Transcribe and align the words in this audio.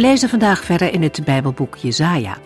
We 0.00 0.06
lezen 0.06 0.28
vandaag 0.28 0.64
verder 0.64 0.92
in 0.92 1.02
het 1.02 1.24
Bijbelboek 1.24 1.76
Jesaja. 1.76 2.38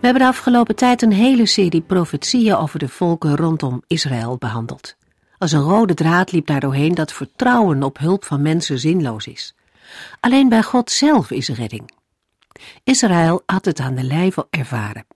hebben 0.00 0.22
de 0.22 0.28
afgelopen 0.28 0.76
tijd 0.76 1.02
een 1.02 1.12
hele 1.12 1.46
serie 1.46 1.80
profetieën 1.80 2.56
over 2.56 2.78
de 2.78 2.88
volken 2.88 3.36
rondom 3.36 3.82
Israël 3.86 4.36
behandeld. 4.36 4.96
Als 5.38 5.52
een 5.52 5.60
rode 5.60 5.94
draad 5.94 6.32
liep 6.32 6.46
daar 6.46 6.60
doorheen 6.60 6.94
dat 6.94 7.12
vertrouwen 7.12 7.82
op 7.82 7.98
hulp 7.98 8.24
van 8.24 8.42
mensen 8.42 8.78
zinloos 8.78 9.26
is. 9.26 9.54
Alleen 10.20 10.48
bij 10.48 10.62
God 10.62 10.90
zelf 10.90 11.30
is 11.30 11.48
redding. 11.48 11.90
Israël 12.84 13.42
had 13.46 13.64
het 13.64 13.80
aan 13.80 13.94
de 13.94 14.04
lijve 14.04 14.46
ervaren. 14.50 15.06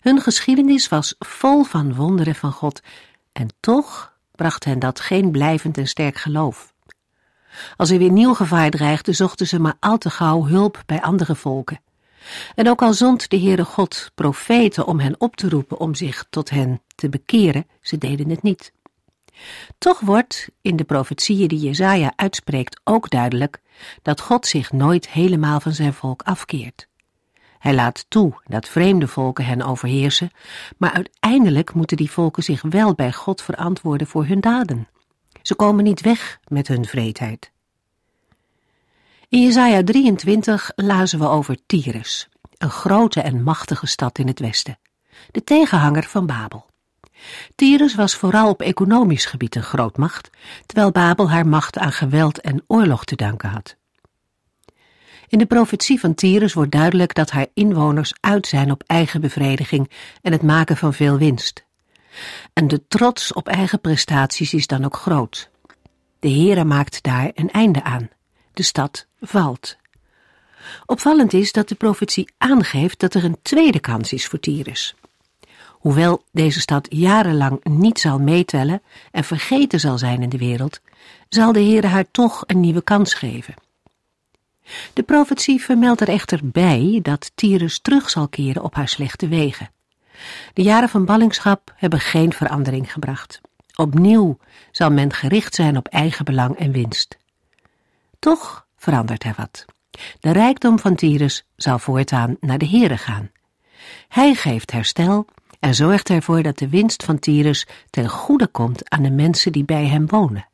Hun 0.00 0.20
geschiedenis 0.20 0.88
was 0.88 1.14
vol 1.18 1.62
van 1.62 1.94
wonderen 1.94 2.34
van 2.34 2.52
God 2.52 2.80
en 3.32 3.48
toch 3.60 4.12
bracht 4.34 4.64
hen 4.64 4.78
dat 4.78 5.00
geen 5.00 5.30
blijvend 5.30 5.78
en 5.78 5.86
sterk 5.86 6.16
geloof. 6.16 6.69
Als 7.76 7.90
er 7.90 7.98
weer 7.98 8.12
nieuw 8.12 8.34
gevaar 8.34 8.70
dreigde, 8.70 9.12
zochten 9.12 9.46
ze 9.46 9.60
maar 9.60 9.76
al 9.80 9.98
te 9.98 10.10
gauw 10.10 10.46
hulp 10.46 10.82
bij 10.86 11.00
andere 11.00 11.34
volken. 11.34 11.80
En 12.54 12.68
ook 12.68 12.82
al 12.82 12.94
zond 12.94 13.30
de 13.30 13.40
Heere 13.40 13.64
God 13.64 14.10
profeten 14.14 14.86
om 14.86 14.98
hen 14.98 15.14
op 15.18 15.36
te 15.36 15.48
roepen 15.48 15.78
om 15.78 15.94
zich 15.94 16.26
tot 16.30 16.50
hen 16.50 16.82
te 16.94 17.08
bekeren, 17.08 17.66
ze 17.80 17.98
deden 17.98 18.30
het 18.30 18.42
niet. 18.42 18.72
Toch 19.78 20.00
wordt 20.00 20.48
in 20.62 20.76
de 20.76 20.84
profetieën 20.84 21.48
die 21.48 21.58
Jezaja 21.58 22.12
uitspreekt 22.16 22.80
ook 22.84 23.10
duidelijk 23.10 23.60
dat 24.02 24.20
God 24.20 24.46
zich 24.46 24.72
nooit 24.72 25.08
helemaal 25.08 25.60
van 25.60 25.72
zijn 25.72 25.92
volk 25.92 26.22
afkeert. 26.22 26.88
Hij 27.58 27.74
laat 27.74 28.06
toe 28.08 28.32
dat 28.44 28.68
vreemde 28.68 29.08
volken 29.08 29.44
hen 29.44 29.62
overheersen, 29.62 30.30
maar 30.76 30.92
uiteindelijk 30.92 31.74
moeten 31.74 31.96
die 31.96 32.10
volken 32.10 32.42
zich 32.42 32.62
wel 32.62 32.94
bij 32.94 33.12
God 33.12 33.42
verantwoorden 33.42 34.06
voor 34.06 34.26
hun 34.26 34.40
daden. 34.40 34.88
Ze 35.42 35.54
komen 35.54 35.84
niet 35.84 36.00
weg 36.00 36.38
met 36.48 36.68
hun 36.68 36.84
vreedheid. 36.84 37.52
In 39.28 39.42
Jesaja 39.42 39.84
23 39.84 40.72
lazen 40.76 41.18
we 41.18 41.28
over 41.28 41.56
Tyrus, 41.66 42.28
een 42.58 42.70
grote 42.70 43.20
en 43.20 43.42
machtige 43.42 43.86
stad 43.86 44.18
in 44.18 44.26
het 44.26 44.38
westen, 44.38 44.78
de 45.30 45.44
tegenhanger 45.44 46.02
van 46.02 46.26
Babel. 46.26 46.66
Tyrus 47.54 47.94
was 47.94 48.14
vooral 48.14 48.48
op 48.48 48.62
economisch 48.62 49.26
gebied 49.26 49.54
een 49.54 49.62
grootmacht, 49.62 50.30
terwijl 50.66 50.90
Babel 50.90 51.30
haar 51.30 51.46
macht 51.46 51.78
aan 51.78 51.92
geweld 51.92 52.40
en 52.40 52.64
oorlog 52.66 53.04
te 53.04 53.16
danken 53.16 53.48
had. 53.48 53.76
In 55.28 55.38
de 55.38 55.46
profetie 55.46 56.00
van 56.00 56.14
Tyrus 56.14 56.52
wordt 56.52 56.72
duidelijk 56.72 57.14
dat 57.14 57.30
haar 57.30 57.46
inwoners 57.54 58.14
uit 58.20 58.46
zijn 58.46 58.70
op 58.70 58.82
eigen 58.86 59.20
bevrediging 59.20 59.90
en 60.22 60.32
het 60.32 60.42
maken 60.42 60.76
van 60.76 60.94
veel 60.94 61.18
winst. 61.18 61.64
En 62.52 62.68
de 62.68 62.86
trots 62.88 63.32
op 63.32 63.48
eigen 63.48 63.80
prestaties 63.80 64.54
is 64.54 64.66
dan 64.66 64.84
ook 64.84 64.96
groot. 64.96 65.50
De 66.18 66.30
Heere 66.30 66.64
maakt 66.64 67.02
daar 67.02 67.30
een 67.34 67.50
einde 67.50 67.82
aan. 67.82 68.08
De 68.52 68.62
stad 68.62 69.06
valt. 69.20 69.76
Opvallend 70.86 71.32
is 71.32 71.52
dat 71.52 71.68
de 71.68 71.74
profetie 71.74 72.32
aangeeft 72.38 73.00
dat 73.00 73.14
er 73.14 73.24
een 73.24 73.38
tweede 73.42 73.80
kans 73.80 74.12
is 74.12 74.26
voor 74.26 74.40
Tyrus. 74.40 74.94
Hoewel 75.68 76.24
deze 76.32 76.60
stad 76.60 76.86
jarenlang 76.90 77.64
niet 77.64 78.00
zal 78.00 78.18
meetellen 78.18 78.82
en 79.10 79.24
vergeten 79.24 79.80
zal 79.80 79.98
zijn 79.98 80.22
in 80.22 80.28
de 80.28 80.38
wereld, 80.38 80.80
zal 81.28 81.52
de 81.52 81.62
Heere 81.62 81.86
haar 81.86 82.10
toch 82.10 82.44
een 82.46 82.60
nieuwe 82.60 82.82
kans 82.82 83.14
geven. 83.14 83.54
De 84.92 85.02
profetie 85.02 85.62
vermeldt 85.62 86.00
er 86.00 86.08
echter 86.08 86.40
bij 86.42 86.98
dat 87.02 87.32
Tyrus 87.34 87.78
terug 87.78 88.10
zal 88.10 88.28
keren 88.28 88.62
op 88.62 88.74
haar 88.74 88.88
slechte 88.88 89.28
wegen. 89.28 89.70
De 90.52 90.62
jaren 90.62 90.88
van 90.88 91.04
ballingschap 91.04 91.72
hebben 91.76 92.00
geen 92.00 92.32
verandering 92.32 92.92
gebracht. 92.92 93.40
Opnieuw 93.76 94.38
zal 94.70 94.90
men 94.90 95.12
gericht 95.12 95.54
zijn 95.54 95.76
op 95.76 95.88
eigen 95.88 96.24
belang 96.24 96.56
en 96.56 96.72
winst. 96.72 97.16
Toch 98.18 98.66
verandert 98.76 99.24
er 99.24 99.34
wat. 99.36 99.64
De 100.20 100.32
rijkdom 100.32 100.78
van 100.78 100.94
Tyrus 100.94 101.44
zal 101.56 101.78
voortaan 101.78 102.36
naar 102.40 102.58
de 102.58 102.68
Here 102.68 102.96
gaan. 102.96 103.30
Hij 104.08 104.34
geeft 104.34 104.70
herstel 104.70 105.26
en 105.60 105.74
zorgt 105.74 106.10
ervoor 106.10 106.42
dat 106.42 106.58
de 106.58 106.68
winst 106.68 107.04
van 107.04 107.18
Tyrus 107.18 107.66
ten 107.90 108.08
goede 108.08 108.46
komt 108.46 108.90
aan 108.90 109.02
de 109.02 109.10
mensen 109.10 109.52
die 109.52 109.64
bij 109.64 109.86
hem 109.86 110.06
wonen. 110.06 110.48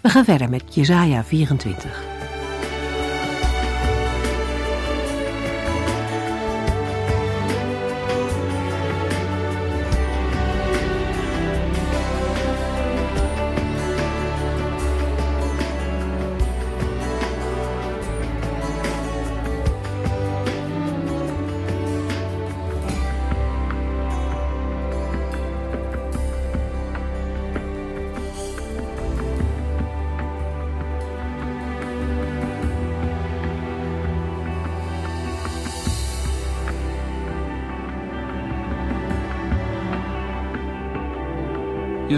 We 0.00 0.08
gaan 0.08 0.24
verder 0.24 0.50
met 0.50 0.74
Jesaja 0.74 1.24
24. 1.24 2.17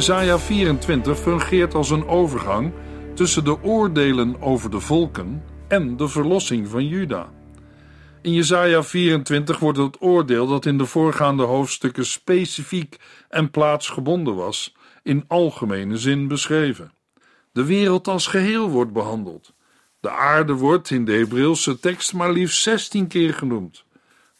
Jesaja 0.00 0.38
24 0.38 1.18
fungeert 1.18 1.74
als 1.74 1.90
een 1.90 2.06
overgang 2.06 2.72
tussen 3.14 3.44
de 3.44 3.62
oordelen 3.62 4.42
over 4.42 4.70
de 4.70 4.80
volken 4.80 5.44
en 5.68 5.96
de 5.96 6.08
verlossing 6.08 6.68
van 6.68 6.86
Juda. 6.86 7.32
In 8.22 8.32
Jesaja 8.32 8.82
24 8.82 9.58
wordt 9.58 9.78
het 9.78 10.00
oordeel 10.00 10.46
dat 10.46 10.66
in 10.66 10.78
de 10.78 10.86
voorgaande 10.86 11.42
hoofdstukken 11.42 12.06
specifiek 12.06 12.96
en 13.28 13.50
plaatsgebonden 13.50 14.34
was, 14.34 14.74
in 15.02 15.24
algemene 15.28 15.96
zin 15.96 16.28
beschreven. 16.28 16.92
De 17.52 17.64
wereld 17.64 18.08
als 18.08 18.26
geheel 18.26 18.68
wordt 18.68 18.92
behandeld. 18.92 19.54
De 20.00 20.10
aarde 20.10 20.52
wordt 20.52 20.90
in 20.90 21.04
de 21.04 21.12
Hebreeuwse 21.12 21.80
tekst 21.80 22.12
maar 22.12 22.32
liefst 22.32 22.62
16 22.62 23.06
keer 23.06 23.34
genoemd. 23.34 23.84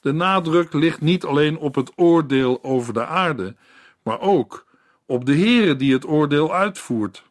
De 0.01 0.13
nadruk 0.13 0.73
ligt 0.73 1.01
niet 1.01 1.25
alleen 1.25 1.59
op 1.59 1.75
het 1.75 1.93
oordeel 1.97 2.65
over 2.65 2.93
de 2.93 3.07
aarde, 3.07 3.57
maar 4.03 4.21
ook 4.21 4.69
op 5.11 5.27
de 5.27 5.37
Heere 5.37 5.77
die 5.77 5.93
het 5.93 6.07
oordeel 6.07 6.55
uitvoert. 6.55 7.23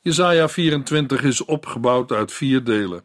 Jesaja 0.00 0.48
24 0.48 1.22
is 1.22 1.44
opgebouwd 1.44 2.12
uit 2.12 2.32
vier 2.32 2.64
delen. 2.64 3.04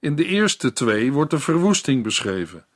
In 0.00 0.16
de 0.16 0.24
eerste 0.24 0.72
twee 0.72 1.12
wordt 1.12 1.30
de 1.30 1.38
verwoesting 1.38 2.02
beschreven. 2.02 2.66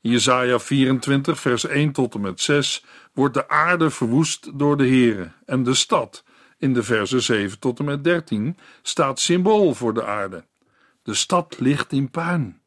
In 0.00 0.10
Jesaja 0.10 0.58
24 0.58 1.40
vers 1.40 1.66
1 1.66 1.92
tot 1.92 2.14
en 2.14 2.20
met 2.20 2.40
6 2.40 2.84
wordt 3.12 3.34
de 3.34 3.48
aarde 3.48 3.90
verwoest 3.90 4.58
door 4.58 4.76
de 4.76 4.86
Heere 4.86 5.32
en 5.46 5.62
de 5.62 5.74
stad 5.74 6.24
in 6.58 6.74
de 6.74 6.82
versen 6.82 7.22
7 7.22 7.58
tot 7.58 7.78
en 7.78 7.84
met 7.84 8.04
13 8.04 8.56
staat 8.82 9.20
symbool 9.20 9.74
voor 9.74 9.94
de 9.94 10.04
aarde. 10.04 10.44
De 11.02 11.14
stad 11.14 11.56
ligt 11.58 11.92
in 11.92 12.10
puin. 12.10 12.60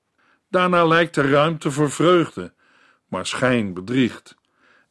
Daarna 0.49 0.85
lijkt 0.85 1.15
er 1.15 1.29
ruimte 1.29 1.71
voor 1.71 1.91
vreugde, 1.91 2.53
maar 3.07 3.25
schijn 3.25 3.73
bedriegt 3.73 4.35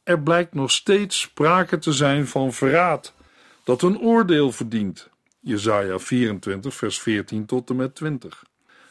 er 0.05 0.19
blijkt 0.19 0.53
nog 0.53 0.71
steeds 0.71 1.19
sprake 1.19 1.77
te 1.77 1.91
zijn 1.91 2.27
van 2.27 2.53
verraad, 2.53 3.13
dat 3.63 3.81
een 3.81 3.99
oordeel 3.99 4.51
verdient. 4.51 5.09
Jesaja 5.39 5.99
24, 5.99 6.73
vers 6.73 6.99
14 6.99 7.45
tot 7.45 7.69
en 7.69 7.75
met 7.75 7.95
20. 7.95 8.43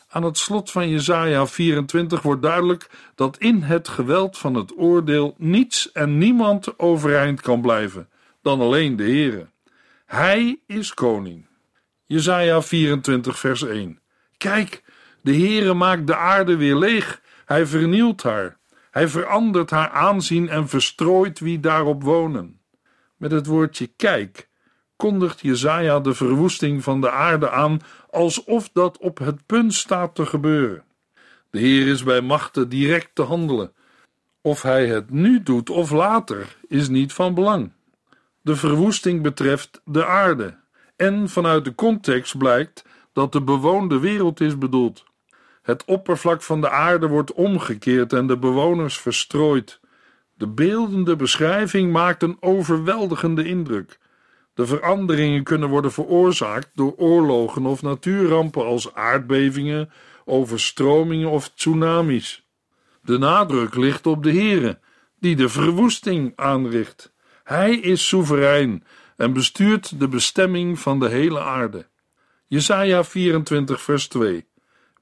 Aan 0.08 0.22
het 0.22 0.38
slot 0.38 0.70
van 0.70 0.88
Jesaja 0.88 1.46
24 1.46 2.22
wordt 2.22 2.43
duidelijk 2.43 2.90
dat 3.14 3.38
in 3.38 3.62
het 3.62 3.88
geweld 3.88 4.38
van 4.38 4.55
het 4.55 4.78
oordeel 4.78 5.34
niets 5.38 5.93
en 5.93 6.19
niemand 6.19 6.78
overeind 6.78 7.40
kan 7.40 7.61
blijven 7.61 8.08
dan 8.43 8.61
alleen 8.61 8.96
de 8.96 9.02
Heere. 9.02 9.46
Hij 10.06 10.61
is 10.66 10.94
koning. 10.94 11.46
Jesaja 12.05 12.62
24, 12.62 13.38
vers 13.38 13.62
1. 13.62 14.00
Kijk, 14.37 14.82
de 15.20 15.34
Heere 15.34 15.75
maakt 15.75 16.06
de 16.06 16.16
aarde 16.16 16.56
weer 16.56 16.76
leeg. 16.76 17.20
Hij 17.44 17.66
vernielt 17.66 18.22
haar. 18.22 18.58
Hij 18.94 19.08
verandert 19.08 19.70
haar 19.70 19.91
aanzien 19.91 20.49
en 20.49 20.69
verstrooit 20.69 21.41
wie 21.41 21.61
daarop 21.61 22.02
wonen. 22.02 22.61
Met 23.17 23.31
het 23.31 23.46
woordje 23.46 23.87
kijk 23.87 24.49
kondigt 24.96 25.41
Jezaja 25.41 26.00
de 26.00 26.14
verwoesting 26.14 26.82
van 26.82 27.00
de 27.00 27.11
aarde 27.11 27.50
aan 27.50 27.81
alsof 28.11 28.70
dat 28.73 28.99
op 28.99 29.19
het 29.19 29.46
punt 29.46 29.75
staat 29.75 30.14
te 30.14 30.26
gebeuren. 30.26 30.85
De 31.50 31.58
Heer 31.58 31.87
is 31.87 32.02
bij 32.02 32.20
machten 32.20 32.69
direct 32.69 33.11
te 33.14 33.23
handelen. 33.23 33.73
Of 34.41 34.62
hij 34.62 34.87
het 34.87 35.11
nu 35.11 35.43
doet 35.43 35.70
of 35.70 35.90
later 35.90 36.56
is 36.69 36.88
niet 36.88 37.12
van 37.12 37.35
belang. 37.35 37.73
De 38.40 38.56
verwoesting 38.56 39.23
betreft 39.23 39.81
de 39.85 40.06
aarde, 40.06 40.56
en 40.97 41.29
vanuit 41.29 41.64
de 41.64 41.75
context 41.75 42.38
blijkt 42.38 42.85
dat 43.12 43.32
de 43.32 43.43
bewoonde 43.43 43.99
wereld 43.99 44.40
is 44.40 44.58
bedoeld. 44.58 45.05
Het 45.64 45.84
oppervlak 45.84 46.43
van 46.43 46.61
de 46.61 46.70
aarde 46.70 47.08
wordt 47.08 47.32
omgekeerd 47.32 48.12
en 48.12 48.26
de 48.26 48.38
bewoners 48.38 48.99
verstrooid. 48.99 49.81
De 50.34 50.46
beeldende 50.46 51.16
beschrijving 51.16 51.93
maakt 51.93 52.22
een 52.22 52.37
overweldigende 52.40 53.44
indruk. 53.44 53.99
De 54.55 54.66
veranderingen 54.66 55.43
kunnen 55.43 55.69
worden 55.69 55.93
veroorzaakt 55.93 56.70
door 56.75 56.94
oorlogen 56.96 57.66
of 57.66 57.82
natuurrampen 57.82 58.64
als 58.64 58.94
aardbevingen, 58.94 59.90
overstromingen 60.25 61.31
of 61.31 61.49
tsunamis. 61.49 62.49
De 63.02 63.19
nadruk 63.19 63.75
ligt 63.75 64.06
op 64.06 64.22
de 64.22 64.32
Heere, 64.32 64.78
die 65.19 65.37
de 65.37 65.49
verwoesting 65.49 66.32
aanricht. 66.37 67.12
Hij 67.44 67.75
is 67.75 68.08
soeverein 68.08 68.84
en 69.16 69.32
bestuurt 69.32 70.00
de 70.00 70.08
bestemming 70.08 70.78
van 70.78 71.00
de 71.00 71.08
hele 71.08 71.40
aarde. 71.40 71.87
Jesaja 72.46 73.05
24 73.05 73.81
vers 73.81 74.08
2 74.08 74.46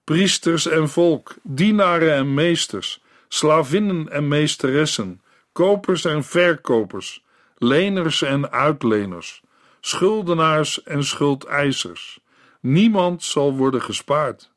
Priesters 0.04 0.66
en 0.66 0.88
volk, 0.88 1.34
dienaren 1.42 2.14
en 2.14 2.34
meesters, 2.34 3.02
slavinnen 3.28 4.08
en 4.10 4.28
meesteressen, 4.28 5.22
kopers 5.52 6.04
en 6.04 6.24
verkopers, 6.24 7.24
leners 7.56 8.22
en 8.22 8.50
uitleners, 8.50 9.42
schuldenaars 9.80 10.82
en 10.82 11.04
schuldeisers. 11.04 12.20
Niemand 12.60 13.24
zal 13.24 13.56
worden 13.56 13.82
gespaard. 13.82 14.50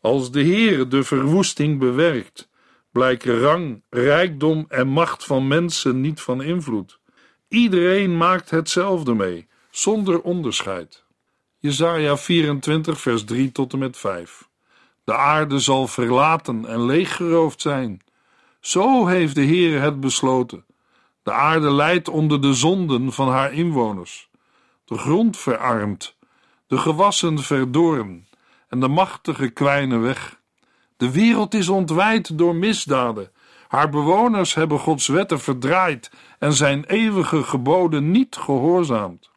Als 0.00 0.30
de 0.30 0.42
Heere 0.42 0.88
de 0.88 1.02
verwoesting 1.02 1.78
bewerkt, 1.78 2.48
blijken 2.90 3.40
rang, 3.40 3.82
rijkdom 3.90 4.64
en 4.68 4.88
macht 4.88 5.24
van 5.24 5.48
mensen 5.48 6.00
niet 6.00 6.20
van 6.20 6.42
invloed. 6.42 6.98
Iedereen 7.48 8.16
maakt 8.16 8.50
hetzelfde 8.50 9.14
mee, 9.14 9.48
zonder 9.70 10.20
onderscheid. 10.20 11.04
Jesaja 11.58 12.16
24 12.16 13.00
vers 13.00 13.24
3 13.24 13.52
tot 13.52 13.72
en 13.72 13.78
met 13.78 13.96
5 13.96 14.48
De 15.06 15.16
aarde 15.16 15.58
zal 15.58 15.86
verlaten 15.86 16.64
en 16.64 16.84
leeggeroofd 16.84 17.60
zijn. 17.60 18.00
Zo 18.60 19.06
heeft 19.06 19.34
de 19.34 19.40
Heer 19.40 19.80
het 19.80 20.00
besloten. 20.00 20.64
De 21.22 21.32
aarde 21.32 21.70
lijdt 21.70 22.08
onder 22.08 22.40
de 22.40 22.54
zonden 22.54 23.12
van 23.12 23.28
haar 23.28 23.52
inwoners. 23.52 24.28
De 24.84 24.98
grond 24.98 25.36
verarmt, 25.36 26.16
de 26.66 26.78
gewassen 26.78 27.38
verdorren 27.38 28.26
en 28.68 28.80
de 28.80 28.88
machtige 28.88 29.48
kwijnen 29.48 30.02
weg. 30.02 30.40
De 30.96 31.10
wereld 31.10 31.54
is 31.54 31.68
ontwijd 31.68 32.38
door 32.38 32.54
misdaden. 32.54 33.30
Haar 33.68 33.88
bewoners 33.88 34.54
hebben 34.54 34.78
Gods 34.78 35.06
wetten 35.06 35.40
verdraaid 35.40 36.10
en 36.38 36.52
zijn 36.52 36.84
eeuwige 36.84 37.42
geboden 37.42 38.10
niet 38.10 38.36
gehoorzaamd. 38.36 39.30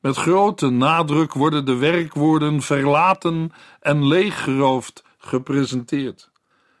Met 0.00 0.16
grote 0.16 0.70
nadruk 0.70 1.32
worden 1.32 1.64
de 1.64 1.76
werkwoorden 1.76 2.62
verlaten 2.62 3.52
en 3.80 4.06
leeggeroofd 4.06 5.08
gepresenteerd. 5.20 6.30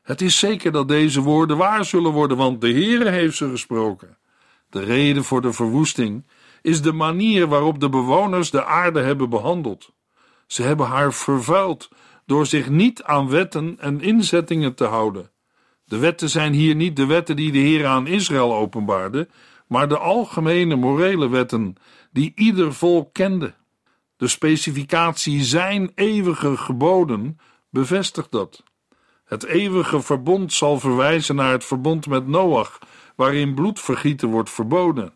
Het 0.02 0.20
is 0.20 0.38
zeker 0.38 0.72
dat 0.72 0.88
deze 0.88 1.20
woorden 1.20 1.56
waar 1.56 1.84
zullen 1.84 2.12
worden, 2.12 2.36
want 2.36 2.60
de 2.60 2.72
Heere 2.72 3.10
heeft 3.10 3.36
ze 3.36 3.50
gesproken. 3.50 4.18
De 4.70 4.84
reden 4.84 5.24
voor 5.24 5.42
de 5.42 5.52
verwoesting 5.52 6.26
is 6.62 6.82
de 6.82 6.92
manier 6.92 7.46
waarop 7.46 7.80
de 7.80 7.88
bewoners 7.88 8.50
de 8.50 8.64
aarde 8.64 9.00
hebben 9.00 9.30
behandeld. 9.30 9.92
Ze 10.46 10.62
hebben 10.62 10.86
haar 10.86 11.12
vervuild 11.12 11.88
door 12.26 12.46
zich 12.46 12.68
niet 12.68 13.02
aan 13.02 13.28
wetten 13.28 13.76
en 13.78 14.00
inzettingen 14.00 14.74
te 14.74 14.84
houden. 14.84 15.30
De 15.84 15.98
wetten 15.98 16.28
zijn 16.28 16.52
hier 16.52 16.74
niet 16.74 16.96
de 16.96 17.06
wetten 17.06 17.36
die 17.36 17.52
de 17.52 17.58
Heer 17.58 17.86
aan 17.86 18.06
Israël 18.06 18.54
openbaarde, 18.54 19.28
maar 19.66 19.88
de 19.88 19.98
algemene 19.98 20.76
morele 20.76 21.28
wetten 21.28 21.74
die 22.12 22.32
ieder 22.34 22.74
volk 22.74 23.12
kende. 23.12 23.54
De 24.16 24.28
specificatie 24.28 25.44
zijn 25.44 25.92
eeuwige 25.94 26.56
geboden 26.56 27.38
bevestigt 27.70 28.30
dat. 28.30 28.62
Het 29.24 29.44
eeuwige 29.44 30.00
verbond 30.00 30.52
zal 30.52 30.80
verwijzen 30.80 31.34
naar 31.34 31.52
het 31.52 31.64
verbond 31.64 32.06
met 32.06 32.26
Noach, 32.26 32.78
waarin 33.16 33.54
bloedvergieten 33.54 34.28
wordt 34.28 34.50
verboden. 34.50 35.12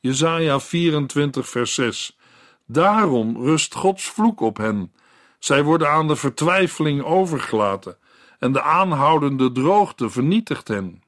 Jesaja 0.00 0.60
24 0.60 1.48
vers 1.48 1.74
6 1.74 2.18
Daarom 2.66 3.36
rust 3.36 3.74
Gods 3.74 4.04
vloek 4.04 4.40
op 4.40 4.56
hen. 4.56 4.92
Zij 5.38 5.64
worden 5.64 5.90
aan 5.90 6.08
de 6.08 6.16
vertwijfeling 6.16 7.02
overgelaten 7.02 7.98
en 8.38 8.52
de 8.52 8.62
aanhoudende 8.62 9.52
droogte 9.52 10.10
vernietigt 10.10 10.68
hen. 10.68 11.02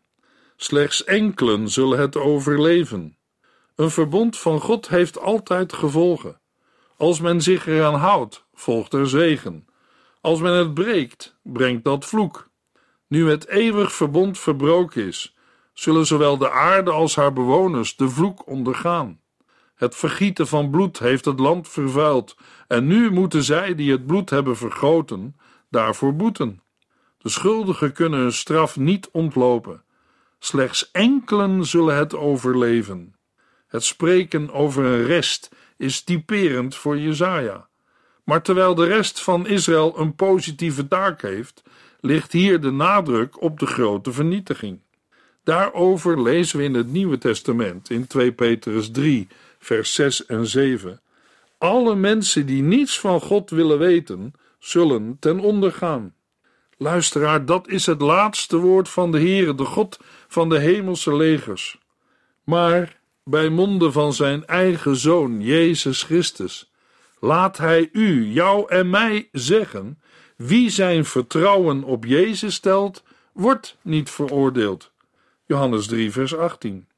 Slechts 0.57 1.05
enkelen 1.05 1.69
zullen 1.69 1.99
het 1.99 2.17
overleven. 2.17 3.17
Een 3.77 3.91
verbond 3.91 4.39
van 4.39 4.61
God 4.61 4.89
heeft 4.89 5.21
altijd 5.21 5.73
gevolgen. 5.73 6.41
Als 6.97 7.21
men 7.21 7.43
zich 7.43 7.67
eraan 7.67 7.95
houdt, 7.95 8.45
volgt 8.55 8.93
er 8.93 9.09
zegen. 9.09 9.68
Als 10.21 10.41
men 10.41 10.53
het 10.53 10.75
breekt, 10.75 11.37
brengt 11.43 11.85
dat 11.85 12.05
vloek. 12.05 12.51
Nu 13.07 13.31
het 13.31 13.49
eeuwig 13.49 13.93
verbond 13.93 14.39
verbroken 14.39 15.07
is, 15.07 15.37
zullen 15.73 16.07
zowel 16.07 16.39
de 16.39 16.51
aarde 16.51 16.91
als 16.91 17.17
haar 17.17 17.33
bewoners 17.33 17.97
de 17.97 18.09
vloek 18.09 18.47
ondergaan. 18.47 19.21
Het 19.75 19.97
vergieten 19.97 20.47
van 20.47 20.71
bloed 20.71 20.99
heeft 20.99 21.25
het 21.25 21.41
land 21.41 21.69
vervuild, 21.69 22.37
en 22.69 22.87
nu 22.87 23.11
moeten 23.11 23.43
zij 23.43 23.75
die 23.75 23.91
het 23.91 24.07
bloed 24.07 24.31
hebben 24.31 24.57
vergoten, 24.57 25.37
daarvoor 25.71 26.17
boeten. 26.17 26.63
De 27.19 27.29
schuldigen 27.29 27.93
kunnen 27.93 28.21
hun 28.21 28.33
straf 28.33 28.77
niet 28.77 29.09
ontlopen. 29.13 29.83
Slechts 30.39 30.91
enkelen 30.91 31.65
zullen 31.65 31.97
het 31.97 32.15
overleven. 32.15 33.15
Het 33.67 33.85
spreken 33.85 34.51
over 34.51 34.85
een 34.85 35.05
rest 35.05 35.51
is 35.77 36.03
typerend 36.03 36.75
voor 36.75 36.99
Jezaja. 36.99 37.68
Maar 38.29 38.43
terwijl 38.43 38.75
de 38.75 38.85
rest 38.85 39.23
van 39.23 39.47
Israël 39.47 39.99
een 39.99 40.15
positieve 40.15 40.89
taak 40.89 41.23
heeft, 41.23 41.63
ligt 42.01 42.33
hier 42.33 42.61
de 42.61 42.71
nadruk 42.71 43.43
op 43.43 43.59
de 43.59 43.67
grote 43.67 44.13
vernietiging. 44.13 44.81
Daarover 45.45 46.23
lezen 46.23 46.59
we 46.59 46.65
in 46.65 46.75
het 46.75 46.93
Nieuwe 46.93 47.19
Testament 47.19 47.91
in 47.91 48.07
2 48.07 48.33
Petrus 48.33 48.91
3, 48.91 49.29
vers 49.59 49.95
6 49.95 50.27
en 50.27 50.47
7. 50.47 51.01
Alle 51.59 51.95
mensen 51.95 52.47
die 52.47 52.63
niets 52.63 53.01
van 53.01 53.21
God 53.21 53.51
willen 53.51 53.79
weten, 53.79 54.33
zullen 54.59 55.17
ten 55.21 55.41
onder 55.41 55.73
gaan. 55.73 56.15
Luisteraar, 56.77 57.45
dat 57.45 57.69
is 57.69 57.87
het 57.87 58.01
laatste 58.01 58.57
woord 58.57 58.89
van 58.89 59.13
de 59.13 59.19
Heere, 59.19 59.55
de 59.55 59.65
God 59.65 60.01
van 60.27 60.49
de 60.49 60.59
hemelse 60.59 61.17
legers. 61.17 61.79
Maar 62.45 63.01
bij 63.25 63.49
monden 63.49 63.93
van 63.93 64.13
zijn 64.13 64.47
eigen 64.47 64.97
zoon, 64.97 65.41
Jezus 65.41 66.03
Christus, 66.03 66.71
laat 67.21 67.57
hij 67.57 67.89
u, 67.93 68.25
jou 68.27 68.69
en 68.69 68.91
mij 68.91 69.29
zeggen: 69.33 69.99
wie 70.37 70.71
zijn 70.71 71.05
vertrouwen 71.05 71.85
op 71.85 72.05
Jezus 72.05 72.55
stelt, 72.55 73.03
wordt 73.33 73.77
niet 73.83 74.11
veroordeeld. 74.11 74.93
Johannes 75.47 75.87
3, 75.87 76.13
vers 76.13 76.37
18. 76.37 76.89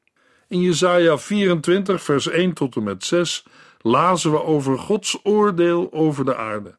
In 0.49 0.61
Jesaja 0.61 1.19
24, 1.19 2.03
vers 2.03 2.29
1 2.29 2.53
tot 2.53 2.77
en 2.77 2.83
met 2.83 3.05
6 3.05 3.45
lazen 3.81 4.31
we 4.31 4.43
over 4.43 4.79
Gods 4.79 5.21
oordeel 5.23 5.93
over 5.93 6.25
de 6.25 6.37
aarde. 6.37 6.79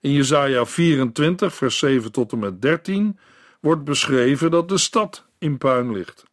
In 0.00 0.12
Jesaja 0.12 0.66
24, 0.66 1.54
vers 1.54 1.78
7 1.78 2.12
tot 2.12 2.32
en 2.32 2.38
met 2.38 2.62
13 2.62 3.18
wordt 3.60 3.84
beschreven 3.84 4.50
dat 4.50 4.68
de 4.68 4.78
stad 4.78 5.26
in 5.38 5.58
puin 5.58 5.92
ligt. 5.92 6.24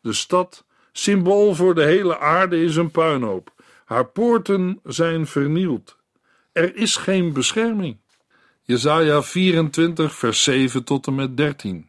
De 0.00 0.12
stad, 0.12 0.64
symbool 0.92 1.54
voor 1.54 1.74
de 1.74 1.84
hele 1.84 2.18
aarde, 2.18 2.62
is 2.62 2.76
een 2.76 2.90
puinhoop. 2.90 3.52
Haar 3.84 4.06
poorten 4.06 4.80
zijn 4.84 5.26
vernield. 5.26 5.98
Er 6.52 6.76
is 6.76 6.96
geen 6.96 7.32
bescherming. 7.32 7.96
Jesaja 8.62 9.22
24, 9.22 10.14
vers 10.14 10.42
7 10.42 10.84
tot 10.84 11.06
en 11.06 11.14
met 11.14 11.36
13. 11.36 11.88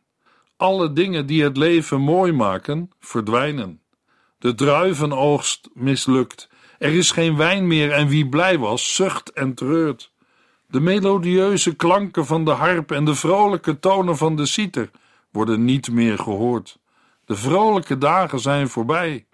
Alle 0.57 0.93
dingen 0.93 1.25
die 1.25 1.43
het 1.43 1.57
leven 1.57 2.01
mooi 2.01 2.31
maken, 2.31 2.91
verdwijnen. 2.99 3.81
De 4.37 4.55
druivenoogst 4.55 5.69
mislukt. 5.73 6.49
Er 6.77 6.93
is 6.93 7.11
geen 7.11 7.37
wijn 7.37 7.67
meer 7.67 7.91
en 7.91 8.07
wie 8.07 8.29
blij 8.29 8.57
was, 8.57 8.95
zucht 8.95 9.31
en 9.31 9.53
treurt. 9.53 10.13
De 10.67 10.79
melodieuze 10.79 11.75
klanken 11.75 12.25
van 12.25 12.45
de 12.45 12.51
harp 12.51 12.91
en 12.91 13.05
de 13.05 13.15
vrolijke 13.15 13.79
tonen 13.79 14.17
van 14.17 14.35
de 14.35 14.45
citer 14.45 14.91
worden 15.31 15.65
niet 15.65 15.91
meer 15.91 16.17
gehoord. 16.17 16.79
De 17.25 17.35
vrolijke 17.35 17.97
dagen 17.97 18.39
zijn 18.39 18.69
voorbij. 18.69 19.25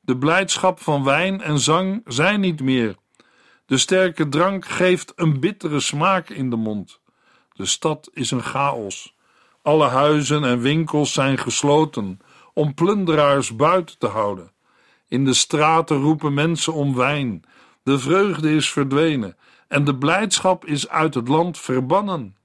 De 0.00 0.18
blijdschap 0.18 0.80
van 0.80 1.04
wijn 1.04 1.40
en 1.40 1.58
zang 1.58 2.02
zijn 2.04 2.40
niet 2.40 2.60
meer. 2.60 2.96
De 3.72 3.78
sterke 3.78 4.28
drank 4.28 4.66
geeft 4.66 5.12
een 5.16 5.40
bittere 5.40 5.80
smaak 5.80 6.28
in 6.28 6.50
de 6.50 6.56
mond. 6.56 7.00
De 7.52 7.66
stad 7.66 8.10
is 8.12 8.30
een 8.30 8.42
chaos. 8.42 9.14
Alle 9.62 9.86
huizen 9.86 10.44
en 10.44 10.60
winkels 10.60 11.12
zijn 11.12 11.38
gesloten 11.38 12.20
om 12.54 12.74
plunderaars 12.74 13.56
buiten 13.56 13.98
te 13.98 14.06
houden. 14.06 14.52
In 15.08 15.24
de 15.24 15.34
straten 15.34 15.96
roepen 15.96 16.34
mensen 16.34 16.72
om 16.72 16.94
wijn. 16.94 17.44
De 17.82 17.98
vreugde 17.98 18.54
is 18.54 18.70
verdwenen 18.70 19.36
en 19.68 19.84
de 19.84 19.96
blijdschap 19.96 20.64
is 20.64 20.88
uit 20.88 21.14
het 21.14 21.28
land 21.28 21.58
verbannen. 21.58 22.36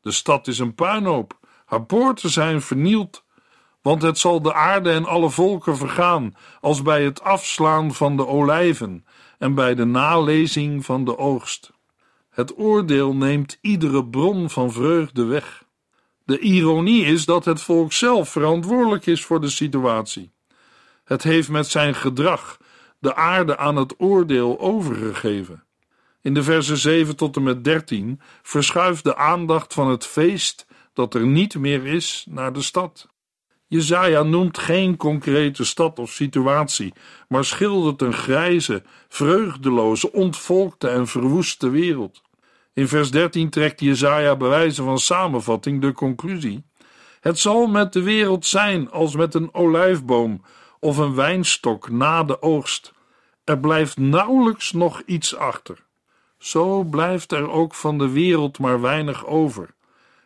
De 0.00 0.10
stad 0.10 0.46
is 0.46 0.58
een 0.58 0.74
puinhoop. 0.74 1.38
Haar 1.64 1.84
poorten 1.84 2.30
zijn 2.30 2.62
vernield, 2.62 3.24
want 3.82 4.02
het 4.02 4.18
zal 4.18 4.42
de 4.42 4.54
aarde 4.54 4.90
en 4.90 5.04
alle 5.04 5.30
volken 5.30 5.76
vergaan, 5.76 6.36
als 6.60 6.82
bij 6.82 7.04
het 7.04 7.22
afslaan 7.22 7.94
van 7.94 8.16
de 8.16 8.26
olijven 8.26 9.04
en 9.38 9.54
bij 9.54 9.74
de 9.74 9.84
nalezing 9.84 10.84
van 10.84 11.04
de 11.04 11.18
oogst. 11.18 11.72
Het 12.30 12.58
oordeel 12.58 13.14
neemt 13.14 13.58
iedere 13.60 14.04
bron 14.04 14.50
van 14.50 14.72
vreugde 14.72 15.24
weg. 15.24 15.64
De 16.24 16.38
ironie 16.38 17.04
is 17.04 17.24
dat 17.24 17.44
het 17.44 17.62
volk 17.62 17.92
zelf 17.92 18.28
verantwoordelijk 18.28 19.06
is 19.06 19.24
voor 19.24 19.40
de 19.40 19.48
situatie. 19.48 20.32
Het 21.04 21.22
heeft 21.22 21.48
met 21.48 21.66
zijn 21.66 21.94
gedrag 21.94 22.58
de 22.98 23.14
aarde 23.14 23.56
aan 23.56 23.76
het 23.76 23.94
oordeel 23.98 24.60
overgegeven. 24.60 25.64
In 26.22 26.34
de 26.34 26.42
versen 26.42 26.76
7 26.76 27.16
tot 27.16 27.36
en 27.36 27.42
met 27.42 27.64
13 27.64 28.20
verschuift 28.42 29.04
de 29.04 29.16
aandacht 29.16 29.74
van 29.74 29.88
het 29.90 30.06
feest 30.06 30.66
dat 30.92 31.14
er 31.14 31.26
niet 31.26 31.54
meer 31.58 31.86
is 31.86 32.26
naar 32.28 32.52
de 32.52 32.62
stad. 32.62 33.08
Jezaja 33.70 34.22
noemt 34.22 34.58
geen 34.58 34.96
concrete 34.96 35.64
stad 35.64 35.98
of 35.98 36.10
situatie, 36.10 36.92
maar 37.28 37.44
schildert 37.44 38.02
een 38.02 38.12
grijze, 38.12 38.82
vreugdeloze, 39.08 40.12
ontvolkte 40.12 40.88
en 40.88 41.06
verwoeste 41.06 41.68
wereld. 41.68 42.22
In 42.74 42.88
vers 42.88 43.10
13 43.10 43.50
trekt 43.50 43.80
Jezaja 43.80 44.36
bij 44.36 44.48
wijze 44.48 44.82
van 44.82 44.98
samenvatting 44.98 45.80
de 45.80 45.92
conclusie: 45.92 46.64
Het 47.20 47.38
zal 47.38 47.66
met 47.66 47.92
de 47.92 48.02
wereld 48.02 48.46
zijn 48.46 48.90
als 48.90 49.14
met 49.16 49.34
een 49.34 49.54
olijfboom 49.54 50.44
of 50.80 50.96
een 50.96 51.14
wijnstok 51.14 51.90
na 51.90 52.24
de 52.24 52.42
oogst. 52.42 52.92
Er 53.44 53.58
blijft 53.58 53.96
nauwelijks 53.96 54.72
nog 54.72 55.02
iets 55.06 55.36
achter. 55.36 55.84
Zo 56.38 56.84
blijft 56.84 57.32
er 57.32 57.50
ook 57.50 57.74
van 57.74 57.98
de 57.98 58.08
wereld 58.08 58.58
maar 58.58 58.80
weinig 58.80 59.26
over. 59.26 59.74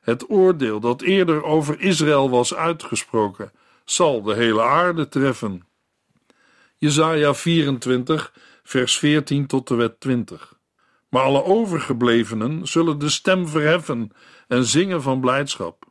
Het 0.04 0.30
oordeel 0.30 0.80
dat 0.80 1.02
eerder 1.02 1.42
over 1.42 1.80
Israël 1.80 2.30
was 2.30 2.54
uitgesproken, 2.54 3.52
zal 3.84 4.23
de 4.23 4.34
hele 4.34 4.62
aarde 4.62 5.08
treffen. 5.08 5.66
Jesaja 6.76 7.34
24, 7.34 8.32
vers 8.62 8.99
14 8.99 9.46
tot 9.46 9.68
de 9.68 9.75
wet 9.75 10.00
20. 10.00 10.58
Maar 11.08 11.23
alle 11.23 11.44
overgeblevenen 11.44 12.66
zullen 12.66 12.99
de 12.99 13.08
stem 13.08 13.49
verheffen 13.49 14.11
en 14.49 14.64
zingen 14.64 15.02
van 15.02 15.20
blijdschap. 15.20 15.84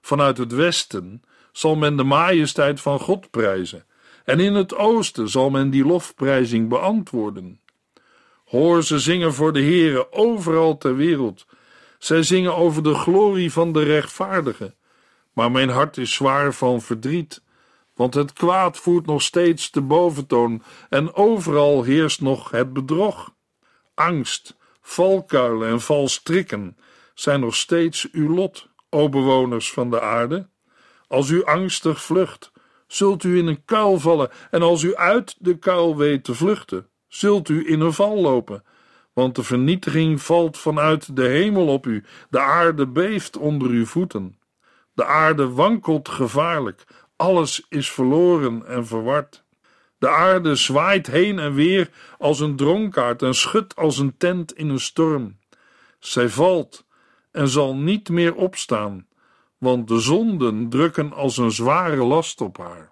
Vanuit 0.00 0.38
het 0.38 0.52
westen 0.52 1.22
zal 1.52 1.76
men 1.76 1.96
de 1.96 2.04
majesteit 2.04 2.80
van 2.80 3.00
God 3.00 3.30
prijzen, 3.30 3.84
en 4.24 4.40
in 4.40 4.54
het 4.54 4.74
oosten 4.74 5.28
zal 5.28 5.50
men 5.50 5.70
die 5.70 5.84
lofprijzing 5.84 6.68
beantwoorden. 6.68 7.60
Hoor 8.44 8.84
ze 8.84 8.98
zingen 8.98 9.34
voor 9.34 9.52
de 9.52 9.62
Heere 9.62 10.12
overal 10.12 10.78
ter 10.78 10.96
wereld. 10.96 11.46
Zij 12.00 12.22
zingen 12.22 12.56
over 12.56 12.82
de 12.82 12.94
glorie 12.94 13.52
van 13.52 13.72
de 13.72 13.82
rechtvaardige. 13.82 14.74
Maar 15.32 15.50
mijn 15.50 15.68
hart 15.68 15.96
is 15.96 16.12
zwaar 16.12 16.52
van 16.52 16.80
verdriet, 16.80 17.42
want 17.94 18.14
het 18.14 18.32
kwaad 18.32 18.78
voert 18.78 19.06
nog 19.06 19.22
steeds 19.22 19.70
de 19.70 19.80
boventoon 19.80 20.62
en 20.88 21.14
overal 21.14 21.82
heerst 21.82 22.20
nog 22.20 22.50
het 22.50 22.72
bedrog. 22.72 23.34
Angst, 23.94 24.56
valkuilen 24.80 25.68
en 25.68 25.80
valstrikken 25.80 26.76
zijn 27.14 27.40
nog 27.40 27.54
steeds 27.54 28.08
uw 28.12 28.34
lot, 28.34 28.68
o 28.90 29.08
bewoners 29.08 29.72
van 29.72 29.90
de 29.90 30.00
aarde. 30.00 30.48
Als 31.08 31.28
u 31.28 31.44
angstig 31.44 32.02
vlucht, 32.02 32.52
zult 32.86 33.24
u 33.24 33.38
in 33.38 33.46
een 33.46 33.64
kuil 33.64 33.98
vallen, 33.98 34.30
en 34.50 34.62
als 34.62 34.82
u 34.82 34.96
uit 34.96 35.36
de 35.38 35.58
kuil 35.58 35.96
weet 35.96 36.24
te 36.24 36.34
vluchten, 36.34 36.88
zult 37.08 37.48
u 37.48 37.70
in 37.70 37.80
een 37.80 37.92
val 37.92 38.16
lopen. 38.16 38.64
Want 39.12 39.34
de 39.34 39.42
vernietiging 39.42 40.22
valt 40.22 40.58
vanuit 40.58 41.16
de 41.16 41.26
hemel 41.26 41.66
op 41.66 41.86
u, 41.86 42.04
de 42.30 42.40
aarde 42.40 42.86
beeft 42.86 43.36
onder 43.36 43.68
uw 43.68 43.86
voeten. 43.86 44.38
De 44.92 45.04
aarde 45.04 45.48
wankelt 45.48 46.08
gevaarlijk, 46.08 46.84
alles 47.16 47.66
is 47.68 47.90
verloren 47.90 48.66
en 48.66 48.86
verward. 48.86 49.44
De 49.98 50.08
aarde 50.08 50.54
zwaait 50.54 51.06
heen 51.06 51.38
en 51.38 51.54
weer 51.54 51.90
als 52.18 52.40
een 52.40 52.56
dronkaard 52.56 53.22
en 53.22 53.34
schudt 53.34 53.76
als 53.76 53.98
een 53.98 54.16
tent 54.16 54.52
in 54.52 54.68
een 54.68 54.80
storm. 54.80 55.38
Zij 55.98 56.28
valt 56.28 56.84
en 57.30 57.48
zal 57.48 57.76
niet 57.76 58.08
meer 58.08 58.34
opstaan, 58.34 59.06
want 59.58 59.88
de 59.88 60.00
zonden 60.00 60.68
drukken 60.68 61.12
als 61.12 61.36
een 61.36 61.50
zware 61.52 62.04
last 62.04 62.40
op 62.40 62.58
haar. 62.58 62.90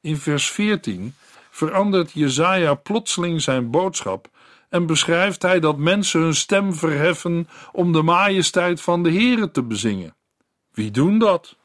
In 0.00 0.16
vers 0.16 0.50
14 0.50 1.14
verandert 1.50 2.12
Jezaja 2.12 2.74
plotseling 2.74 3.42
zijn 3.42 3.70
boodschap 3.70 4.28
en 4.70 4.86
beschrijft 4.86 5.42
hij 5.42 5.60
dat 5.60 5.76
mensen 5.76 6.20
hun 6.20 6.34
stem 6.34 6.74
verheffen 6.74 7.48
om 7.72 7.92
de 7.92 8.02
majesteit 8.02 8.80
van 8.80 9.02
de 9.02 9.12
Here 9.12 9.50
te 9.50 9.62
bezingen. 9.62 10.14
Wie 10.72 10.90
doen 10.90 11.18
dat? 11.18 11.56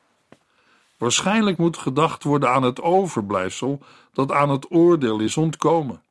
Waarschijnlijk 0.97 1.57
moet 1.57 1.77
gedacht 1.77 2.23
worden 2.23 2.49
aan 2.49 2.63
het 2.63 2.81
overblijfsel 2.81 3.81
dat 4.13 4.31
aan 4.31 4.49
het 4.49 4.71
oordeel 4.71 5.19
is 5.19 5.37
ontkomen. 5.37 6.03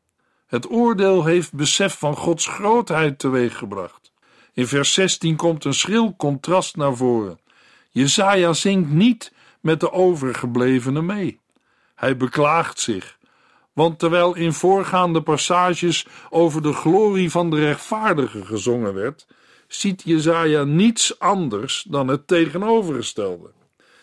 Het 0.47 0.71
oordeel 0.71 1.25
heeft 1.25 1.53
besef 1.53 1.99
van 1.99 2.17
Gods 2.17 2.47
grootheid 2.47 3.19
teweeggebracht. 3.19 4.13
In 4.53 4.67
vers 4.67 4.93
16 4.93 5.37
komt 5.37 5.65
een 5.65 5.75
schril 5.75 6.17
contrast 6.17 6.77
naar 6.77 6.97
voren. 6.97 7.39
Jezaja 7.91 8.53
zingt 8.53 8.91
niet 8.91 9.33
met 9.61 9.81
de 9.81 9.93
overgeblevenen 9.93 11.07
mee. 11.07 11.41
Hij 11.95 12.17
beklaagt 12.17 12.81
zich, 12.81 13.19
want 13.75 13.99
terwijl 13.99 14.35
in 14.35 14.53
voorgaande 14.53 15.23
passages 15.23 16.07
over 16.31 16.63
de 16.63 16.73
glorie 16.73 17.31
van 17.31 17.51
de 17.51 17.61
rechtvaardige 17.61 18.45
gezongen 18.45 18.95
werd, 18.95 19.27
ziet 19.69 20.03
Jezaja 20.05 20.65
niets 20.65 21.19
anders 21.19 21.85
dan 21.89 22.09
het 22.09 22.27
tegenovergestelde. 22.27 23.51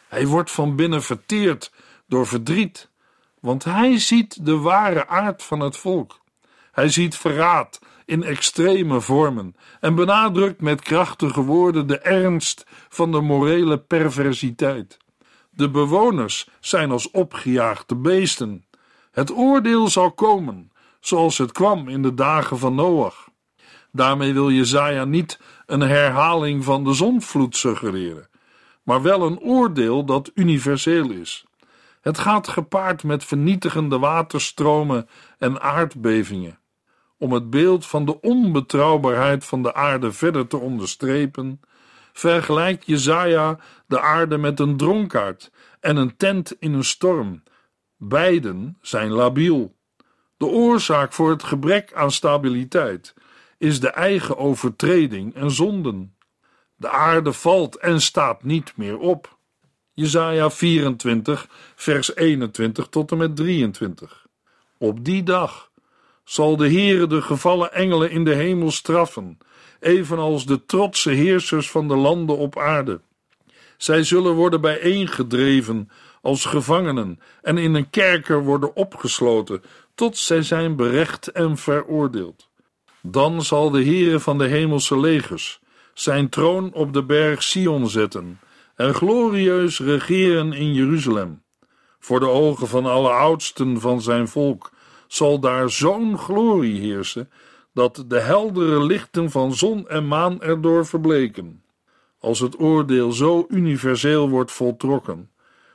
Hij 0.07 0.27
wordt 0.27 0.51
van 0.51 0.75
binnen 0.75 1.03
verteerd 1.03 1.71
door 2.07 2.27
verdriet, 2.27 2.89
want 3.39 3.63
hij 3.63 3.99
ziet 3.99 4.45
de 4.45 4.57
ware 4.57 5.07
aard 5.07 5.43
van 5.43 5.59
het 5.59 5.77
volk. 5.77 6.19
Hij 6.71 6.89
ziet 6.89 7.15
verraad 7.15 7.79
in 8.05 8.23
extreme 8.23 9.01
vormen 9.01 9.55
en 9.79 9.95
benadrukt 9.95 10.61
met 10.61 10.81
krachtige 10.81 11.41
woorden 11.41 11.87
de 11.87 11.97
ernst 11.97 12.65
van 12.89 13.11
de 13.11 13.21
morele 13.21 13.77
perversiteit. 13.77 14.97
De 15.49 15.69
bewoners 15.69 16.47
zijn 16.59 16.91
als 16.91 17.11
opgejaagde 17.11 17.95
beesten. 17.95 18.65
Het 19.11 19.31
oordeel 19.31 19.87
zal 19.87 20.11
komen, 20.11 20.71
zoals 20.99 21.37
het 21.37 21.51
kwam 21.51 21.87
in 21.87 22.01
de 22.01 22.13
dagen 22.13 22.57
van 22.57 22.75
Noach. 22.75 23.29
Daarmee 23.91 24.33
wil 24.33 24.51
Jezaja 24.51 25.05
niet 25.05 25.39
een 25.65 25.81
herhaling 25.81 26.63
van 26.63 26.83
de 26.83 26.93
zonvloed 26.93 27.55
suggereren, 27.55 28.29
maar 28.83 29.01
wel 29.01 29.21
een 29.21 29.39
oordeel 29.39 30.05
dat 30.05 30.31
universeel 30.33 31.09
is. 31.09 31.45
Het 32.01 32.17
gaat 32.17 32.47
gepaard 32.47 33.03
met 33.03 33.23
vernietigende 33.23 33.99
waterstromen 33.99 35.09
en 35.37 35.61
aardbevingen. 35.61 36.59
Om 37.17 37.33
het 37.33 37.49
beeld 37.49 37.85
van 37.85 38.05
de 38.05 38.21
onbetrouwbaarheid 38.21 39.45
van 39.45 39.63
de 39.63 39.73
aarde 39.73 40.11
verder 40.11 40.47
te 40.47 40.57
onderstrepen, 40.57 41.59
vergelijkt 42.13 42.85
Jezaja 42.85 43.59
de 43.87 44.01
aarde 44.01 44.37
met 44.37 44.59
een 44.59 44.77
dronkaard 44.77 45.51
en 45.79 45.95
een 45.95 46.17
tent 46.17 46.55
in 46.59 46.73
een 46.73 46.83
storm. 46.83 47.43
Beiden 48.03 48.77
zijn 48.81 49.11
labiel. 49.11 49.75
De 50.37 50.45
oorzaak 50.45 51.13
voor 51.13 51.29
het 51.29 51.43
gebrek 51.43 51.93
aan 51.93 52.11
stabiliteit 52.11 53.13
is 53.57 53.79
de 53.79 53.89
eigen 53.89 54.37
overtreding 54.37 55.35
en 55.35 55.51
zonden. 55.51 56.15
De 56.75 56.89
aarde 56.89 57.33
valt 57.33 57.77
en 57.77 58.01
staat 58.01 58.43
niet 58.43 58.73
meer 58.75 58.97
op. 58.97 59.37
Jesaja 59.93 60.49
24, 60.49 61.47
vers 61.75 62.15
21 62.15 62.87
tot 62.87 63.11
en 63.11 63.17
met 63.17 63.35
23. 63.35 64.27
Op 64.77 65.05
die 65.05 65.23
dag 65.23 65.71
zal 66.23 66.57
de 66.57 66.69
Heere 66.69 67.07
de 67.07 67.21
gevallen 67.21 67.73
engelen 67.73 68.11
in 68.11 68.23
de 68.23 68.35
hemel 68.35 68.71
straffen, 68.71 69.37
evenals 69.79 70.45
de 70.45 70.65
trotse 70.65 71.09
heersers 71.11 71.71
van 71.71 71.87
de 71.87 71.95
landen 71.95 72.37
op 72.37 72.57
aarde. 72.57 73.01
Zij 73.77 74.03
zullen 74.03 74.33
worden 74.33 74.61
bijeengedreven 74.61 75.89
als 76.21 76.45
gevangenen 76.45 77.19
en 77.41 77.57
in 77.57 77.73
een 77.73 77.89
kerker 77.89 78.43
worden 78.43 78.75
opgesloten, 78.75 79.63
tot 79.95 80.17
zij 80.17 80.41
zijn 80.41 80.75
berecht 80.75 81.27
en 81.27 81.57
veroordeeld. 81.57 82.49
Dan 83.01 83.41
zal 83.41 83.69
de 83.69 83.83
Heere 83.83 84.19
van 84.19 84.37
de 84.37 84.47
hemelse 84.47 84.99
legers 84.99 85.61
zijn 85.93 86.29
troon 86.29 86.73
op 86.73 86.93
de 86.93 87.03
berg 87.03 87.43
Sion 87.43 87.89
zetten 87.89 88.39
en 88.75 88.93
glorieus 88.93 89.79
regeren 89.79 90.53
in 90.53 90.73
Jeruzalem. 90.73 91.43
Voor 91.99 92.19
de 92.19 92.27
ogen 92.29 92.67
van 92.67 92.85
alle 92.85 93.09
oudsten 93.09 93.79
van 93.79 94.01
zijn 94.01 94.27
volk 94.27 94.71
zal 95.07 95.39
daar 95.39 95.69
zo'n 95.69 96.17
glorie 96.17 96.79
heersen, 96.79 97.29
dat 97.73 98.03
de 98.07 98.19
heldere 98.19 98.83
lichten 98.83 99.31
van 99.31 99.53
zon 99.53 99.87
en 99.89 100.07
maan 100.07 100.41
erdoor 100.41 100.85
verbleken. 100.85 101.63
Als 102.19 102.39
het 102.39 102.59
oordeel 102.59 103.11
zo 103.11 103.45
universeel 103.49 104.29
wordt 104.29 104.51
voltrokken, 104.51 105.29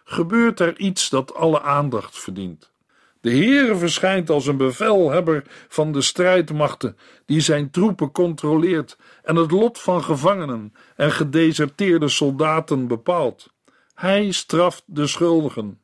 gebeurt 0.09 0.61
er 0.61 0.79
iets 0.79 1.09
dat 1.09 1.35
alle 1.35 1.63
aandacht 1.63 2.19
verdient. 2.19 2.73
De 3.21 3.31
Heere 3.31 3.77
verschijnt 3.77 4.31
als 4.31 4.47
een 4.47 4.57
bevelhebber 4.57 5.45
van 5.69 5.93
de 5.93 6.01
strijdmachten, 6.01 6.97
die 7.25 7.41
zijn 7.41 7.71
troepen 7.71 8.13
controleert 8.13 8.97
en 9.23 9.37
het 9.37 9.51
lot 9.51 9.79
van 9.79 10.05
gevangenen 10.05 10.75
en 10.97 11.13
gedeserteerde 11.13 12.09
soldaten 12.09 12.87
bepaalt. 12.87 13.53
Hij 13.95 14.31
straft 14.33 14.83
de 14.87 15.07
schuldigen. 15.07 15.81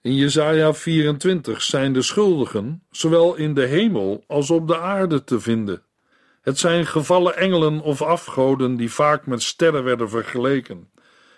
In 0.00 0.14
Jesaja 0.14 0.74
24 0.74 1.62
zijn 1.62 1.92
de 1.92 2.02
schuldigen 2.02 2.82
zowel 2.90 3.34
in 3.34 3.54
de 3.54 3.66
hemel 3.66 4.24
als 4.26 4.50
op 4.50 4.68
de 4.68 4.78
aarde 4.78 5.24
te 5.24 5.40
vinden. 5.40 5.82
Het 6.40 6.58
zijn 6.58 6.86
gevallen 6.86 7.36
engelen 7.36 7.80
of 7.80 8.02
afgoden 8.02 8.76
die 8.76 8.92
vaak 8.92 9.26
met 9.26 9.42
sterren 9.42 9.84
werden 9.84 10.08
vergeleken, 10.08 10.90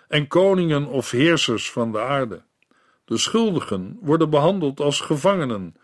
en 0.09 0.27
koningen 0.27 0.85
of 0.85 1.11
heersers 1.11 1.71
van 1.71 1.91
de 1.91 1.99
aarde. 1.99 2.41
De 3.05 3.17
schuldigen 3.17 3.97
worden 4.01 4.29
behandeld 4.29 4.79
als 4.79 4.99
gevangenen, 4.99 5.75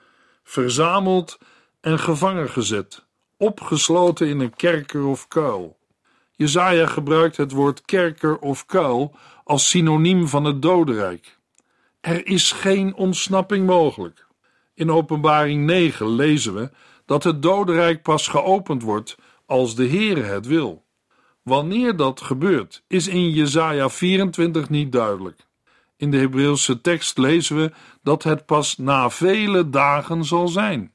verzameld 0.44 1.38
en 1.82 2.00
gevangen 2.00 2.50
gezet, 2.50 3.05
opgesloten 3.38 4.27
in 4.27 4.39
een 4.39 4.55
kerker 4.55 5.05
of 5.05 5.27
kuil. 5.27 5.77
Jezaja 6.32 6.86
gebruikt 6.88 7.38
het 7.38 7.51
woord 7.51 7.82
kerker 7.82 8.38
of 8.38 8.65
kuil 8.65 9.15
als 9.44 9.70
synoniem 9.70 10.27
van 10.27 10.44
het 10.44 10.62
dodenrijk. 10.62 11.38
Er 12.01 12.27
is 12.27 12.51
geen 12.51 12.96
ontsnapping 12.96 13.65
mogelijk. 13.65 14.27
In 14.74 14.91
Openbaring 14.91 15.65
9 15.65 16.10
lezen 16.10 16.53
we 16.53 16.70
dat 17.05 17.24
het 17.24 17.41
dodenrijk 17.41 18.01
pas 18.01 18.27
geopend 18.27 18.84
wordt 18.84 19.15
als 19.46 19.75
de 19.75 19.88
Heere 19.88 20.22
het 20.22 20.46
wil. 20.46 20.84
Wanneer 21.45 21.95
dat 21.95 22.21
gebeurt, 22.21 22.83
is 22.87 23.07
in 23.07 23.29
Jesaja 23.29 23.89
24 23.89 24.69
niet 24.69 24.91
duidelijk. 24.91 25.45
In 25.97 26.11
de 26.11 26.17
Hebreeuwse 26.17 26.81
tekst 26.81 27.17
lezen 27.17 27.55
we 27.55 27.71
dat 28.03 28.23
het 28.23 28.45
pas 28.45 28.77
na 28.77 29.09
vele 29.09 29.69
dagen 29.69 30.23
zal 30.23 30.47
zijn. 30.47 30.93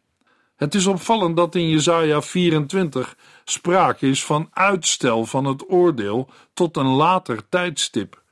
Het 0.56 0.74
is 0.74 0.86
opvallend 0.86 1.36
dat 1.36 1.54
in 1.54 1.68
Jesaja 1.68 2.22
24 2.22 3.16
sprake 3.44 4.06
is 4.08 4.24
van 4.24 4.48
uitstel 4.52 5.26
van 5.26 5.44
het 5.44 5.70
oordeel 5.70 6.28
tot 6.54 6.76
een 6.76 6.90
later 6.90 7.48
tijdstip 7.48 8.22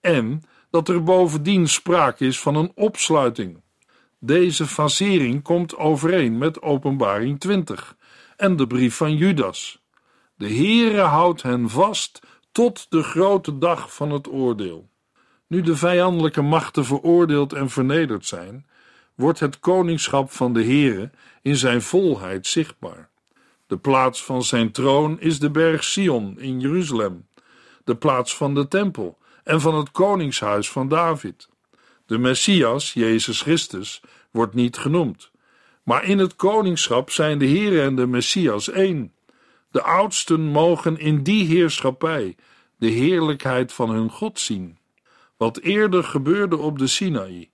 en 0.00 0.42
dat 0.70 0.88
er 0.88 1.02
bovendien 1.02 1.68
sprake 1.68 2.26
is 2.26 2.40
van 2.40 2.54
een 2.54 2.72
opsluiting. 2.74 3.62
Deze 4.18 4.66
fasering 4.66 5.42
komt 5.42 5.76
overeen 5.76 6.38
met 6.38 6.62
Openbaring 6.62 7.40
20 7.40 7.96
en 8.36 8.56
de 8.56 8.66
brief 8.66 8.96
van 8.96 9.16
Judas. 9.16 9.83
De 10.36 10.48
Heere 10.54 11.00
houdt 11.00 11.42
hen 11.42 11.70
vast 11.70 12.20
tot 12.52 12.86
de 12.88 13.02
grote 13.02 13.58
dag 13.58 13.94
van 13.94 14.10
het 14.10 14.28
oordeel. 14.28 14.88
Nu 15.46 15.60
de 15.60 15.76
vijandelijke 15.76 16.42
machten 16.42 16.84
veroordeeld 16.84 17.52
en 17.52 17.70
vernederd 17.70 18.26
zijn, 18.26 18.66
wordt 19.14 19.40
het 19.40 19.58
koningschap 19.58 20.30
van 20.30 20.52
de 20.52 20.64
Heere 20.64 21.10
in 21.42 21.56
zijn 21.56 21.82
volheid 21.82 22.46
zichtbaar. 22.46 23.10
De 23.66 23.76
plaats 23.76 24.24
van 24.24 24.42
zijn 24.42 24.72
troon 24.72 25.20
is 25.20 25.38
de 25.38 25.50
berg 25.50 25.84
Sion 25.84 26.38
in 26.38 26.60
Jeruzalem, 26.60 27.26
de 27.84 27.96
plaats 27.96 28.36
van 28.36 28.54
de 28.54 28.68
tempel 28.68 29.18
en 29.44 29.60
van 29.60 29.74
het 29.74 29.90
koningshuis 29.90 30.70
van 30.70 30.88
David. 30.88 31.48
De 32.06 32.18
Messias, 32.18 32.92
Jezus 32.92 33.40
Christus, 33.40 34.02
wordt 34.30 34.54
niet 34.54 34.76
genoemd. 34.76 35.30
Maar 35.82 36.04
in 36.04 36.18
het 36.18 36.36
koningschap 36.36 37.10
zijn 37.10 37.38
de 37.38 37.46
Heere 37.46 37.82
en 37.82 37.96
de 37.96 38.06
Messias 38.06 38.70
één. 38.70 39.12
De 39.74 39.82
oudsten 39.82 40.40
mogen 40.40 40.98
in 40.98 41.22
die 41.22 41.46
heerschappij 41.46 42.36
de 42.76 42.86
heerlijkheid 42.86 43.72
van 43.72 43.90
hun 43.90 44.10
God 44.10 44.38
zien. 44.38 44.78
Wat 45.36 45.58
eerder 45.58 46.04
gebeurde 46.04 46.56
op 46.56 46.78
de 46.78 46.86
Sinaï. 46.86 47.50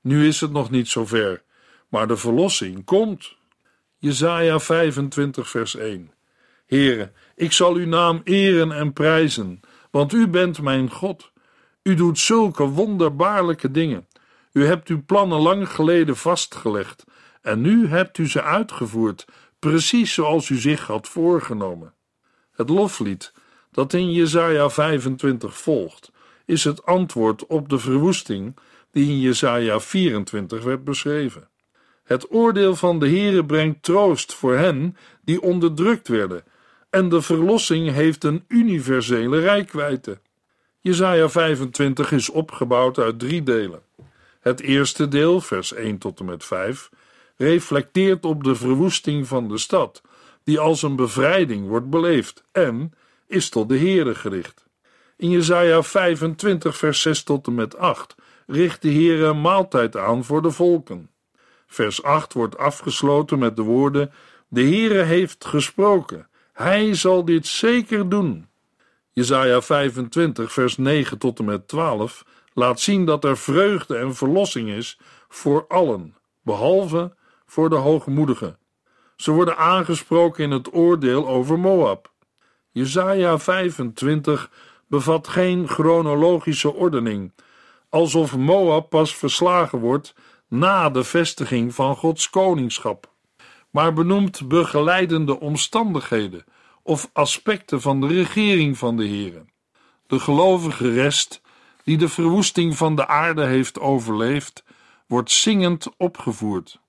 Nu 0.00 0.26
is 0.26 0.40
het 0.40 0.52
nog 0.52 0.70
niet 0.70 0.88
zover, 0.88 1.42
maar 1.88 2.08
de 2.08 2.16
verlossing 2.16 2.84
komt. 2.84 3.36
Jesaja 3.98 4.58
25 4.58 5.48
vers 5.48 5.76
1 5.76 6.10
Heere, 6.66 7.12
ik 7.34 7.52
zal 7.52 7.74
uw 7.74 7.86
naam 7.86 8.20
eren 8.24 8.72
en 8.72 8.92
prijzen, 8.92 9.60
want 9.90 10.12
u 10.12 10.28
bent 10.28 10.62
mijn 10.62 10.90
God. 10.90 11.30
U 11.82 11.94
doet 11.94 12.18
zulke 12.18 12.64
wonderbaarlijke 12.64 13.70
dingen. 13.70 14.06
U 14.52 14.66
hebt 14.66 14.88
uw 14.88 15.02
plannen 15.06 15.38
lang 15.38 15.68
geleden 15.68 16.16
vastgelegd 16.16 17.04
en 17.46 17.60
nu 17.60 17.88
hebt 17.88 18.18
u 18.18 18.28
ze 18.28 18.42
uitgevoerd, 18.42 19.26
precies 19.58 20.14
zoals 20.14 20.48
u 20.48 20.56
zich 20.56 20.86
had 20.86 21.08
voorgenomen. 21.08 21.94
Het 22.52 22.68
loflied 22.68 23.32
dat 23.70 23.92
in 23.92 24.12
Jesaja 24.12 24.70
25 24.70 25.58
volgt, 25.58 26.12
is 26.44 26.64
het 26.64 26.86
antwoord 26.86 27.46
op 27.46 27.68
de 27.68 27.78
verwoesting 27.78 28.56
die 28.92 29.10
in 29.10 29.20
Jesaja 29.20 29.80
24 29.80 30.62
werd 30.62 30.84
beschreven. 30.84 31.48
Het 32.04 32.32
oordeel 32.32 32.76
van 32.76 32.98
de 32.98 33.08
Heere 33.08 33.44
brengt 33.44 33.82
troost 33.82 34.34
voor 34.34 34.56
hen 34.56 34.96
die 35.24 35.42
onderdrukt 35.42 36.08
werden, 36.08 36.44
en 36.90 37.08
de 37.08 37.22
verlossing 37.22 37.90
heeft 37.90 38.24
een 38.24 38.44
universele 38.48 39.38
rijkwijde. 39.38 40.18
Jesaja 40.80 41.28
25 41.28 42.12
is 42.12 42.30
opgebouwd 42.30 42.98
uit 42.98 43.18
drie 43.18 43.42
delen. 43.42 43.82
Het 44.40 44.60
eerste 44.60 45.08
deel, 45.08 45.40
vers 45.40 45.72
1 45.72 45.98
tot 45.98 46.20
en 46.20 46.24
met 46.24 46.44
5, 46.44 46.90
reflecteert 47.36 48.24
op 48.24 48.44
de 48.44 48.54
verwoesting 48.54 49.26
van 49.26 49.48
de 49.48 49.58
stad, 49.58 50.02
die 50.44 50.58
als 50.58 50.82
een 50.82 50.96
bevrijding 50.96 51.68
wordt 51.68 51.90
beleefd 51.90 52.44
en 52.52 52.92
is 53.26 53.48
tot 53.48 53.68
de 53.68 53.78
Heere 53.78 54.14
gericht. 54.14 54.66
In 55.16 55.30
Jesaja 55.30 55.82
25, 55.82 56.76
vers 56.76 57.00
6 57.00 57.22
tot 57.22 57.46
en 57.46 57.54
met 57.54 57.76
8 57.76 58.14
richt 58.46 58.82
de 58.82 58.92
Heere 58.92 59.24
een 59.24 59.40
maaltijd 59.40 59.96
aan 59.96 60.24
voor 60.24 60.42
de 60.42 60.50
volken. 60.50 61.10
Vers 61.66 62.02
8 62.02 62.32
wordt 62.32 62.58
afgesloten 62.58 63.38
met 63.38 63.56
de 63.56 63.62
woorden: 63.62 64.12
De 64.48 64.62
Heere 64.62 65.02
heeft 65.02 65.44
gesproken. 65.44 66.28
Hij 66.52 66.94
zal 66.94 67.24
dit 67.24 67.46
zeker 67.46 68.08
doen. 68.08 68.46
Jesaja 69.12 69.62
25, 69.62 70.52
vers 70.52 70.76
9 70.76 71.18
tot 71.18 71.38
en 71.38 71.44
met 71.44 71.68
12 71.68 72.24
laat 72.52 72.80
zien 72.80 73.04
dat 73.04 73.24
er 73.24 73.38
vreugde 73.38 73.96
en 73.96 74.14
verlossing 74.14 74.68
is 74.68 74.98
voor 75.28 75.64
allen, 75.68 76.16
behalve 76.42 77.14
voor 77.46 77.68
de 77.68 77.76
hoogmoedigen. 77.76 78.58
Ze 79.16 79.30
worden 79.30 79.56
aangesproken 79.56 80.44
in 80.44 80.50
het 80.50 80.74
oordeel 80.74 81.28
over 81.28 81.58
Moab. 81.58 82.12
Jesaja 82.70 83.38
25 83.38 84.50
bevat 84.86 85.28
geen 85.28 85.68
chronologische 85.68 86.74
ordening, 86.74 87.32
alsof 87.88 88.36
Moab 88.36 88.88
pas 88.88 89.14
verslagen 89.14 89.78
wordt 89.78 90.14
na 90.48 90.90
de 90.90 91.04
vestiging 91.04 91.74
van 91.74 91.96
Gods 91.96 92.30
koningschap, 92.30 93.12
maar 93.70 93.92
benoemt 93.92 94.48
begeleidende 94.48 95.40
omstandigheden 95.40 96.44
of 96.82 97.10
aspecten 97.12 97.80
van 97.80 98.00
de 98.00 98.06
regering 98.06 98.78
van 98.78 98.96
de 98.96 99.06
Heere. 99.06 99.44
De 100.06 100.18
gelovige 100.18 100.92
rest, 100.92 101.40
die 101.84 101.96
de 101.96 102.08
verwoesting 102.08 102.76
van 102.76 102.96
de 102.96 103.06
aarde 103.06 103.44
heeft 103.44 103.80
overleefd, 103.80 104.64
wordt 105.06 105.30
zingend 105.30 105.88
opgevoerd. 105.96 106.80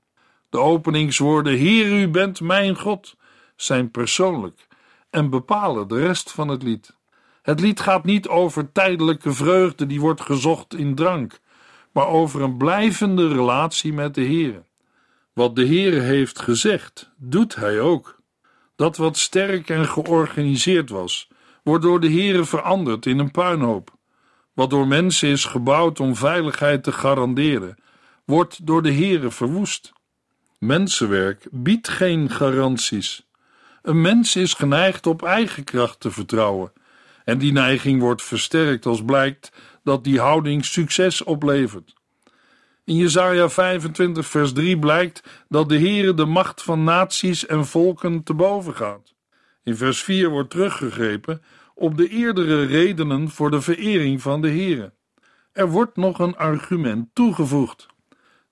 De 0.49 0.60
openingswoorden 0.60 1.57
Heer, 1.57 1.99
u 1.99 2.07
bent 2.07 2.41
mijn 2.41 2.75
God 2.75 3.15
zijn 3.55 3.91
persoonlijk 3.91 4.67
en 5.10 5.29
bepalen 5.29 5.88
de 5.88 5.99
rest 5.99 6.31
van 6.31 6.47
het 6.47 6.63
lied. 6.63 6.95
Het 7.41 7.60
lied 7.60 7.79
gaat 7.79 8.03
niet 8.03 8.27
over 8.27 8.71
tijdelijke 8.71 9.33
vreugde 9.33 9.86
die 9.86 9.99
wordt 9.99 10.21
gezocht 10.21 10.75
in 10.75 10.95
drank, 10.95 11.39
maar 11.91 12.07
over 12.07 12.41
een 12.41 12.57
blijvende 12.57 13.27
relatie 13.27 13.93
met 13.93 14.15
de 14.15 14.21
Heer. 14.21 14.63
Wat 15.33 15.55
de 15.55 15.63
Heer 15.63 16.01
heeft 16.01 16.39
gezegd, 16.39 17.12
doet 17.17 17.55
hij 17.55 17.79
ook. 17.79 18.19
Dat 18.75 18.97
wat 18.97 19.17
sterk 19.17 19.69
en 19.69 19.86
georganiseerd 19.86 20.89
was, 20.89 21.29
wordt 21.63 21.83
door 21.83 21.99
de 21.99 22.12
Heere 22.12 22.45
veranderd 22.45 23.05
in 23.05 23.19
een 23.19 23.31
puinhoop. 23.31 23.95
Wat 24.53 24.69
door 24.69 24.88
mensen 24.88 25.29
is 25.29 25.45
gebouwd 25.45 25.99
om 25.99 26.15
veiligheid 26.15 26.83
te 26.83 26.91
garanderen, 26.91 27.77
wordt 28.25 28.65
door 28.65 28.81
de 28.81 28.93
Heere 28.93 29.31
verwoest. 29.31 29.93
Mensenwerk 30.58 31.48
biedt 31.52 31.88
geen 31.88 32.30
garanties. 32.30 33.28
Een 33.82 34.02
mens 34.02 34.36
is 34.36 34.54
geneigd 34.54 35.08
op 35.08 35.24
eigen 35.24 35.63
kracht 35.63 36.00
te 36.00 36.12
vertrouwen, 36.12 36.72
en 37.24 37.38
die 37.38 37.52
neiging 37.52 38.02
wordt 38.02 38.24
versterkt 38.24 38.86
als 38.86 39.04
blijkt 39.06 39.52
dat 39.84 40.04
die 40.04 40.20
houding 40.20 40.65
succes 40.65 41.24
oplevert. 41.24 41.93
In 42.84 42.96
Jesaja 42.96 43.50
25 43.50 44.26
vers 44.26 44.54
3 44.54 44.80
blijkt 44.80 45.24
dat 45.50 45.70
de 45.70 45.80
Heere 45.80 46.13
de 46.13 46.26
macht 46.26 46.63
van 46.63 46.84
naties 46.84 47.46
en 47.46 47.65
volken 47.65 48.24
te 48.24 48.34
boven 48.34 48.76
gaat. 48.76 49.13
In 49.63 49.76
vers 49.76 50.04
4 50.04 50.30
wordt 50.30 50.50
teruggegrepen 50.50 51.41
op 51.76 51.98
de 51.98 52.10
eerdere 52.10 52.65
redenen 52.65 53.30
voor 53.30 53.52
de 53.52 53.62
verering 53.62 54.22
van 54.22 54.41
de 54.41 54.50
Heere. 54.50 54.93
Er 55.52 55.70
wordt 55.70 55.96
nog 55.98 56.20
een 56.20 56.36
argument 56.36 57.08
toegevoegd. 57.13 57.88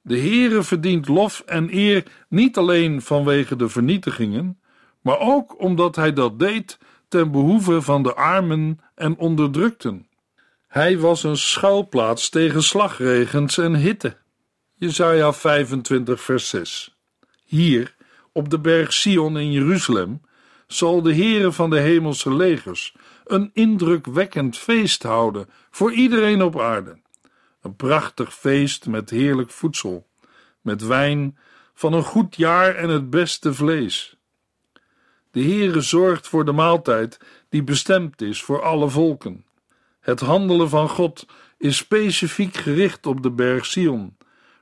De 0.08 0.20
Heere 0.20 0.64
verdient 0.64 1.08
lof 1.08 1.44
en 1.46 1.76
eer 1.76 2.04
niet 2.30 2.58
alleen 2.58 3.02
vanwege 3.02 3.56
de 3.56 3.70
vernietigingen, 3.70 4.60
maar 5.02 5.20
ook 5.20 5.62
omdat 5.62 5.96
hij 5.96 6.14
dat 6.14 6.40
deed 6.40 6.78
ten 7.08 7.32
behoeve 7.32 7.82
van 7.82 8.04
de 8.04 8.14
armen 8.14 8.80
en 8.96 9.18
onderdrukten. 9.18 10.08
Hij 10.68 10.98
was 10.98 11.24
een 11.24 11.38
schuilplaats 11.38 12.30
tegen 12.30 12.64
slagregens 12.64 13.58
en 13.58 13.76
hitte. 13.76 14.18
Jesaja 14.74 15.34
25 15.34 16.22
vers 16.22 16.50
6 16.50 16.98
Hier, 17.46 17.96
op 18.32 18.50
de 18.50 18.60
berg 18.60 18.94
Sion 18.94 19.38
in 19.38 19.52
Jeruzalem, 19.52 20.22
zal 20.68 21.02
de 21.02 21.16
Heere 21.16 21.52
van 21.52 21.70
de 21.70 21.80
hemelse 21.80 22.34
legers 22.34 22.96
een 23.24 23.50
indrukwekkend 23.54 24.58
feest 24.58 25.04
houden 25.04 25.50
voor 25.72 25.92
iedereen 25.92 26.42
op 26.42 26.60
aarde. 26.60 27.04
Een 27.66 27.76
prachtig 27.76 28.34
feest 28.36 28.88
met 28.88 29.10
heerlijk 29.10 29.52
voedsel, 29.52 30.08
met 30.62 30.82
wijn 30.82 31.38
van 31.74 31.94
een 31.94 32.04
goed 32.04 32.36
jaar 32.36 32.76
en 32.76 32.90
het 32.90 33.10
beste 33.10 33.54
vlees. 33.54 34.18
De 35.32 35.42
Heere 35.42 35.82
zorgt 35.82 36.28
voor 36.28 36.46
de 36.46 36.52
maaltijd 36.52 37.20
die 37.50 37.64
bestemd 37.64 38.22
is 38.22 38.44
voor 38.44 38.62
alle 38.62 38.90
volken. 38.90 39.46
Het 40.00 40.20
handelen 40.20 40.70
van 40.70 40.90
God 40.90 41.26
is 41.58 41.78
specifiek 41.78 42.58
gericht 42.58 43.06
op 43.06 43.24
de 43.24 43.32
berg 43.32 43.66
Sion, 43.66 44.18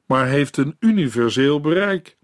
maar 0.05 0.27
heeft 0.27 0.57
een 0.57 0.75
universeel 0.79 1.61
bereik. 1.61 2.17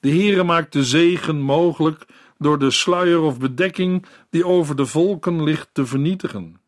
De 0.00 0.10
Heere 0.10 0.42
maakt 0.42 0.72
de 0.72 0.84
zegen 0.84 1.40
mogelijk 1.40 2.06
door 2.38 2.58
de 2.58 2.70
sluier 2.70 3.20
of 3.20 3.38
bedekking 3.38 4.06
die 4.28 4.46
over 4.46 4.76
de 4.76 4.86
volken 4.86 5.42
ligt 5.42 5.68
te 5.72 5.86
vernietigen. 5.86 6.60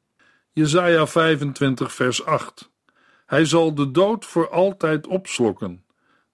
Jesaja 0.52 1.06
25 1.06 1.92
vers 1.92 2.24
8 2.24 2.70
Hij 3.32 3.44
zal 3.44 3.74
de 3.74 3.90
dood 3.90 4.24
voor 4.24 4.50
altijd 4.50 5.06
opslokken. 5.06 5.84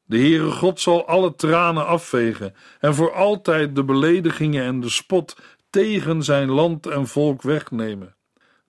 De 0.04 0.18
Heere 0.18 0.50
God 0.50 0.80
zal 0.80 1.06
alle 1.06 1.34
tranen 1.34 1.87
afvegen 1.87 2.54
en 2.80 2.94
voor 2.94 3.12
altijd 3.12 3.74
de 3.74 3.84
beledigingen 3.84 4.64
en 4.64 4.80
de 4.80 4.88
spot 4.88 5.37
tegen 5.70 6.22
zijn 6.22 6.50
land 6.50 6.87
en 6.87 7.06
volk 7.06 7.42
wegnemen. 7.42 8.16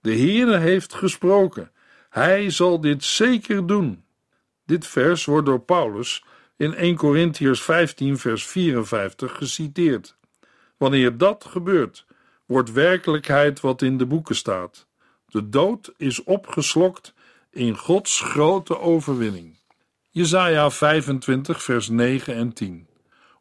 De 0.02 0.16
Heere 0.16 0.58
heeft 0.58 0.94
gesproken. 0.94 1.72
Hij 2.10 2.50
zal 2.50 2.82
dit 2.82 3.04
zeker 3.04 3.68
doen. 3.68 4.04
Dit 4.66 4.88
vers 4.88 5.26
wordt 5.26 5.46
door 5.46 5.62
Paulus 5.62 6.24
in 6.58 6.74
1 6.74 6.96
Corinthiërs 6.96 7.62
15 7.62 8.18
vers 8.18 8.48
54 8.48 9.36
geciteerd. 9.36 10.16
Wanneer 10.78 11.18
dat 11.18 11.46
gebeurt, 11.46 12.06
wordt 12.46 12.72
werkelijkheid 12.72 13.60
wat 13.60 13.82
in 13.82 13.98
de 13.98 14.06
boeken 14.06 14.36
staat. 14.36 14.88
De 15.26 15.50
dood 15.50 15.94
is 15.98 16.24
opgeslokt 16.24 17.14
in 17.60 17.78
Gods 17.78 18.22
grote 18.22 18.80
overwinning. 18.80 19.58
Jesaja 20.10 20.70
25 20.70 21.64
vers 21.64 21.90
9 21.90 22.36
en 22.36 22.54
10 22.54 22.88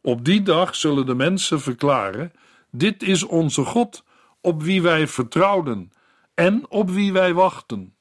Op 0.02 0.24
die 0.24 0.42
dag 0.42 0.74
zullen 0.74 1.06
de 1.06 1.14
mensen 1.14 1.60
verklaren, 1.60 2.32
dit 2.70 3.02
is 3.02 3.22
onze 3.22 3.64
God, 3.64 4.04
op 4.40 4.62
wie 4.62 4.82
wij 4.82 5.06
vertrouwden 5.06 5.92
en 6.34 6.70
op 6.70 6.90
wie 6.90 7.12
wij 7.12 7.34
wachten. 7.34 7.94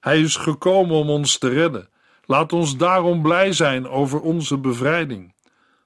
Hij 0.00 0.20
is 0.20 0.36
gekomen 0.36 0.96
om 0.96 1.10
ons 1.10 1.38
te 1.38 1.48
redden. 1.48 1.88
Laat 2.24 2.52
ons 2.52 2.76
daarom 2.76 3.22
blij 3.22 3.52
zijn 3.52 3.88
over 3.88 4.20
onze 4.20 4.58
bevrijding. 4.58 5.34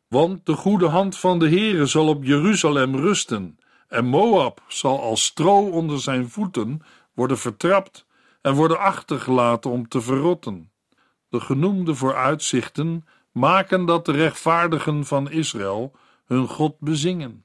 Want 0.08 0.46
de 0.46 0.54
goede 0.54 0.86
hand 0.86 1.16
van 1.16 1.38
de 1.38 1.48
Heere 1.48 1.86
zal 1.86 2.08
op 2.08 2.24
Jeruzalem 2.24 2.96
rusten, 2.96 3.58
en 3.88 4.06
Moab 4.06 4.62
zal 4.68 5.02
als 5.02 5.24
stro 5.24 5.70
onder 5.70 6.00
zijn 6.00 6.28
voeten 6.28 6.82
worden 7.14 7.38
vertrapt 7.38 8.08
en 8.40 8.54
worden 8.54 8.78
achtergelaten 8.78 9.70
om 9.70 9.88
te 9.88 10.00
verrotten. 10.00 10.70
De 11.28 11.40
genoemde 11.40 11.94
vooruitzichten 11.94 13.06
maken 13.32 13.84
dat 13.84 14.04
de 14.04 14.12
rechtvaardigen 14.12 15.04
van 15.04 15.30
Israël 15.30 15.96
hun 16.24 16.48
God 16.48 16.78
bezingen. 16.78 17.44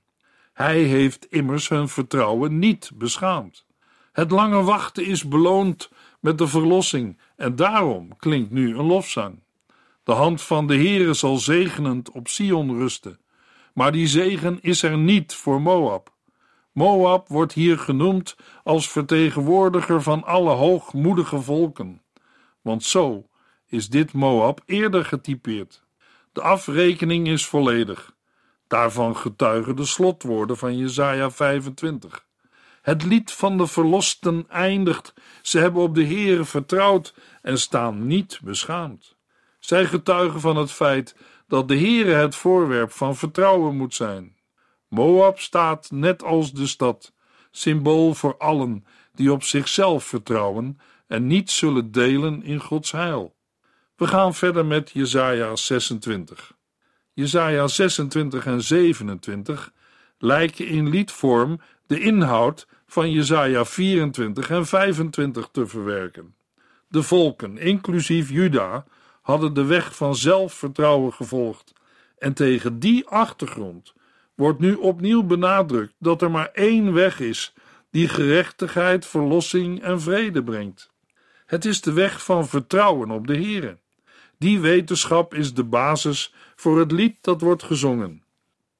Hij 0.53 0.81
heeft 0.81 1.25
immers 1.25 1.69
hun 1.69 1.87
vertrouwen 1.89 2.59
niet 2.59 2.91
beschaamd. 2.93 3.65
Het 4.11 4.31
lange 4.31 4.63
wachten 4.63 5.05
is 5.05 5.27
beloond 5.27 5.89
met 6.19 6.37
de 6.37 6.47
verlossing 6.47 7.19
en 7.35 7.55
daarom 7.55 8.17
klinkt 8.17 8.51
nu 8.51 8.77
een 8.77 8.85
lofzang. 8.85 9.43
De 10.03 10.11
hand 10.11 10.41
van 10.41 10.67
de 10.67 10.75
Heere 10.75 11.13
zal 11.13 11.37
zegenend 11.37 12.11
op 12.11 12.27
Sion 12.27 12.77
rusten, 12.77 13.19
maar 13.73 13.91
die 13.91 14.07
zegen 14.07 14.61
is 14.61 14.83
er 14.83 14.97
niet 14.97 15.33
voor 15.33 15.61
Moab. 15.61 16.14
Moab 16.75 17.27
wordt 17.27 17.53
hier 17.53 17.77
genoemd 17.77 18.35
als 18.63 18.89
vertegenwoordiger 18.89 20.01
van 20.01 20.23
alle 20.23 20.49
hoogmoedige 20.49 21.41
volken, 21.41 22.01
want 22.61 22.83
zo 22.83 23.27
is 23.65 23.89
dit 23.89 24.13
Moab 24.13 24.61
eerder 24.65 25.05
getypeerd. 25.05 25.83
De 26.31 26.41
afrekening 26.41 27.27
is 27.27 27.45
volledig. 27.45 28.15
Daarvan 28.67 29.15
getuigen 29.15 29.75
de 29.75 29.85
slotwoorden 29.85 30.57
van 30.57 30.77
Jesaja 30.77 31.31
25. 31.31 32.25
Het 32.81 33.03
lied 33.03 33.31
van 33.31 33.57
de 33.57 33.67
verlosten 33.67 34.45
eindigt. 34.49 35.13
Ze 35.41 35.59
hebben 35.59 35.81
op 35.81 35.95
de 35.95 36.05
Heere 36.05 36.45
vertrouwd 36.45 37.13
en 37.41 37.59
staan 37.59 38.07
niet 38.07 38.39
beschaamd. 38.43 39.15
Zij 39.59 39.85
getuigen 39.85 40.39
van 40.39 40.55
het 40.57 40.71
feit 40.71 41.15
dat 41.47 41.67
de 41.67 41.77
Heere 41.77 42.13
het 42.13 42.35
voorwerp 42.35 42.91
van 42.91 43.15
vertrouwen 43.15 43.77
moet 43.77 43.95
zijn. 43.95 44.34
Moab 44.87 45.39
staat 45.39 45.91
net 45.91 46.23
als 46.23 46.51
de 46.51 46.67
stad, 46.67 47.13
symbool 47.51 48.13
voor 48.13 48.37
allen 48.37 48.85
die 49.13 49.31
op 49.31 49.43
zichzelf 49.43 50.03
vertrouwen 50.03 50.79
en 51.07 51.27
niet 51.27 51.51
zullen 51.51 51.91
delen 51.91 52.43
in 52.43 52.59
Gods 52.59 52.91
heil. 52.91 53.35
We 53.95 54.07
gaan 54.07 54.33
verder 54.33 54.65
met 54.65 54.91
Jesaja 54.91 55.55
26. 55.55 56.53
Jesaja 57.13 57.67
26 57.67 58.45
en 58.45 58.61
27 58.61 59.73
lijken 60.17 60.67
in 60.67 60.89
liedvorm 60.89 61.59
de 61.87 61.99
inhoud 61.99 62.67
van 62.87 63.11
Jesaja 63.11 63.65
24 63.65 64.49
en 64.49 64.65
25 64.65 65.49
te 65.51 65.67
verwerken. 65.67 66.35
De 66.87 67.03
volken, 67.03 67.57
inclusief 67.57 68.29
Juda, 68.29 68.85
hadden 69.21 69.53
de 69.53 69.65
weg 69.65 69.95
van 69.95 70.15
zelfvertrouwen 70.15 71.13
gevolgd 71.13 71.73
en 72.17 72.33
tegen 72.33 72.79
die 72.79 73.07
achtergrond 73.07 73.93
wordt 74.35 74.59
nu 74.59 74.73
opnieuw 74.73 75.23
benadrukt 75.23 75.93
dat 75.99 76.21
er 76.21 76.31
maar 76.31 76.49
één 76.53 76.93
weg 76.93 77.19
is 77.19 77.53
die 77.89 78.07
gerechtigheid, 78.07 79.05
verlossing 79.05 79.81
en 79.81 80.01
vrede 80.01 80.43
brengt. 80.43 80.93
Het 81.45 81.65
is 81.65 81.81
de 81.81 81.93
weg 81.93 82.23
van 82.23 82.47
vertrouwen 82.47 83.11
op 83.11 83.27
de 83.27 83.37
Here. 83.37 83.77
Die 84.37 84.59
wetenschap 84.59 85.33
is 85.33 85.53
de 85.53 85.63
basis 85.63 86.33
voor 86.55 86.79
het 86.79 86.91
lied 86.91 87.17
dat 87.21 87.41
wordt 87.41 87.63
gezongen. 87.63 88.23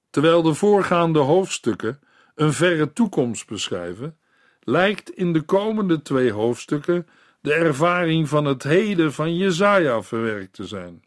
Terwijl 0.10 0.42
de 0.42 0.54
voorgaande 0.54 1.20
hoofdstukken 1.20 2.00
een 2.36 2.54
verre 2.54 2.94
toekomst 2.94 3.48
beschrijven, 3.48 4.18
lijkt 4.60 5.10
in 5.10 5.34
de 5.34 5.42
komende 5.42 6.02
twee 6.02 6.32
hoofdstukken 6.32 7.08
de 7.42 7.54
ervaring 7.54 8.30
van 8.30 8.46
het 8.46 8.64
heden 8.64 9.14
van 9.14 9.36
Jesaja 9.36 10.02
verwerkt 10.02 10.54
te 10.54 10.68
zijn. 10.68 11.04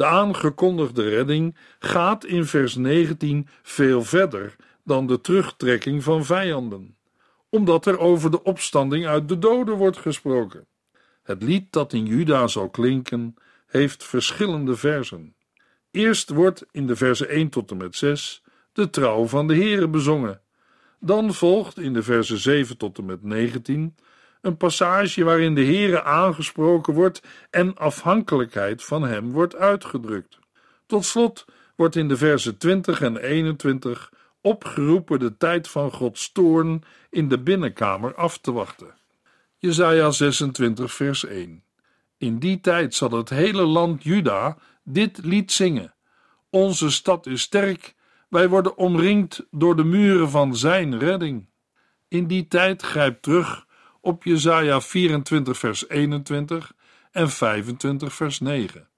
De 0.00 0.06
aangekondigde 0.06 1.08
redding 1.08 1.56
gaat 1.78 2.24
in 2.24 2.44
vers 2.44 2.74
19 2.74 3.48
veel 3.62 4.02
verder 4.02 4.56
dan 4.84 5.06
de 5.06 5.20
terugtrekking 5.20 6.02
van 6.02 6.24
vijanden, 6.24 6.96
omdat 7.48 7.86
er 7.86 7.98
over 7.98 8.30
de 8.30 8.42
opstanding 8.42 9.06
uit 9.06 9.28
de 9.28 9.38
doden 9.38 9.76
wordt 9.76 9.96
gesproken. 9.96 10.66
Het 11.22 11.42
lied 11.42 11.72
dat 11.72 11.92
in 11.92 12.06
Juda 12.06 12.46
zal 12.46 12.68
klinken, 12.70 13.34
heeft 13.66 14.04
verschillende 14.04 14.76
versen. 14.76 15.34
Eerst 15.90 16.30
wordt 16.30 16.66
in 16.70 16.86
de 16.86 16.96
versen 16.96 17.28
1 17.28 17.48
tot 17.48 17.70
en 17.70 17.76
met 17.76 17.96
6 17.96 18.42
de 18.72 18.90
trouw 18.90 19.26
van 19.26 19.46
de 19.46 19.54
Heere 19.54 19.88
bezongen. 19.88 20.40
Dan 21.00 21.34
volgt 21.34 21.78
in 21.78 21.92
de 21.92 22.02
versen 22.02 22.38
7 22.38 22.76
tot 22.76 22.98
en 22.98 23.04
met 23.04 23.22
19 23.22 23.94
een 24.40 24.56
passage 24.56 25.24
waarin 25.24 25.54
de 25.54 25.64
Heere 25.64 26.02
aangesproken 26.02 26.94
wordt 26.94 27.22
en 27.50 27.76
afhankelijkheid 27.76 28.84
van 28.84 29.02
hem 29.02 29.30
wordt 29.32 29.56
uitgedrukt. 29.56 30.38
Tot 30.86 31.04
slot 31.04 31.44
wordt 31.76 31.96
in 31.96 32.08
de 32.08 32.16
versen 32.16 32.58
20 32.58 33.00
en 33.00 33.16
21 33.16 34.12
opgeroepen 34.40 35.18
de 35.18 35.36
tijd 35.36 35.68
van 35.68 35.92
Gods 35.92 36.32
toorn 36.32 36.82
in 37.10 37.28
de 37.28 37.38
binnenkamer 37.38 38.14
af 38.14 38.38
te 38.38 38.52
wachten. 38.52 38.94
Jesaja 39.56 40.10
26 40.10 40.92
vers 40.92 41.24
1 41.24 41.64
In 42.18 42.38
die 42.38 42.60
tijd 42.60 42.94
zal 42.94 43.10
het 43.10 43.28
hele 43.28 43.62
land 43.62 44.02
Juda 44.02 44.58
dit 44.84 45.24
lied 45.24 45.52
zingen. 45.52 45.94
Onze 46.50 46.90
stad 46.90 47.26
is 47.26 47.42
sterk, 47.42 47.94
wij 48.28 48.48
worden 48.48 48.76
omringd 48.76 49.46
door 49.50 49.76
de 49.76 49.84
muren 49.84 50.30
van 50.30 50.56
zijn 50.56 50.98
redding. 50.98 51.48
In 52.08 52.26
die 52.26 52.48
tijd 52.48 52.82
grijpt 52.82 53.22
terug 53.22 53.66
op 54.00 54.24
Jesaja 54.24 54.80
24 54.80 55.58
vers 55.58 55.88
21 55.88 56.72
en 57.10 57.30
25 57.30 58.14
vers 58.14 58.40
9 58.40 58.88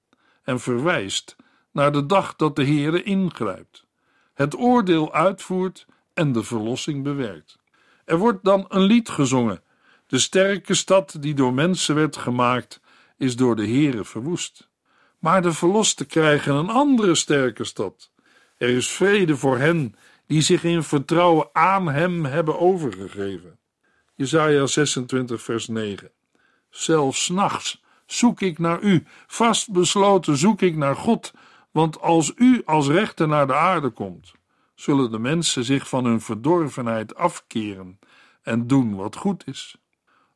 en 0.43 0.59
verwijst 0.59 1.35
naar 1.71 1.91
de 1.91 2.05
dag 2.05 2.35
dat 2.35 2.55
de 2.55 2.65
Heere 2.65 3.03
ingrijpt, 3.03 3.85
het 4.33 4.57
oordeel 4.57 5.13
uitvoert 5.13 5.85
en 6.13 6.31
de 6.31 6.43
verlossing 6.43 7.03
bewerkt. 7.03 7.59
Er 8.05 8.17
wordt 8.17 8.43
dan 8.43 8.65
een 8.69 8.81
lied 8.81 9.09
gezongen. 9.09 9.63
De 10.07 10.19
sterke 10.19 10.73
stad 10.73 11.17
die 11.19 11.33
door 11.33 11.53
mensen 11.53 11.95
werd 11.95 12.17
gemaakt, 12.17 12.81
is 13.17 13.35
door 13.35 13.55
de 13.55 13.67
Heere 13.67 14.05
verwoest. 14.05 14.69
Maar 15.19 15.41
de 15.41 15.53
verlosten 15.53 16.07
krijgen 16.07 16.55
een 16.55 16.69
andere 16.69 17.15
sterke 17.15 17.63
stad. 17.63 18.11
Er 18.57 18.69
is 18.69 18.89
vrede 18.89 19.37
voor 19.37 19.57
hen 19.57 19.95
die 20.27 20.41
zich 20.41 20.63
in 20.63 20.83
vertrouwen 20.83 21.49
aan 21.53 21.87
hem 21.87 22.25
hebben 22.25 22.59
overgegeven. 22.59 23.59
Jesaja 24.15 24.65
26 24.65 25.41
vers 25.41 25.67
9 25.67 26.11
Zelfs 26.69 27.29
nachts 27.29 27.83
zoek 28.05 28.41
ik 28.41 28.59
naar 28.59 28.81
u, 28.81 29.03
vastbesloten 29.27 30.37
zoek 30.37 30.61
ik 30.61 30.75
naar 30.75 30.95
God, 30.95 31.33
want 31.71 32.01
als 32.01 32.31
u 32.35 32.61
als 32.65 32.87
rechter 32.87 33.27
naar 33.27 33.47
de 33.47 33.53
aarde 33.53 33.89
komt, 33.89 34.33
zullen 34.75 35.11
de 35.11 35.19
mensen 35.19 35.63
zich 35.63 35.89
van 35.89 36.05
hun 36.05 36.21
verdorvenheid 36.21 37.15
afkeren 37.15 37.99
en 38.41 38.67
doen 38.67 38.95
wat 38.95 39.15
goed 39.15 39.47
is. 39.47 39.75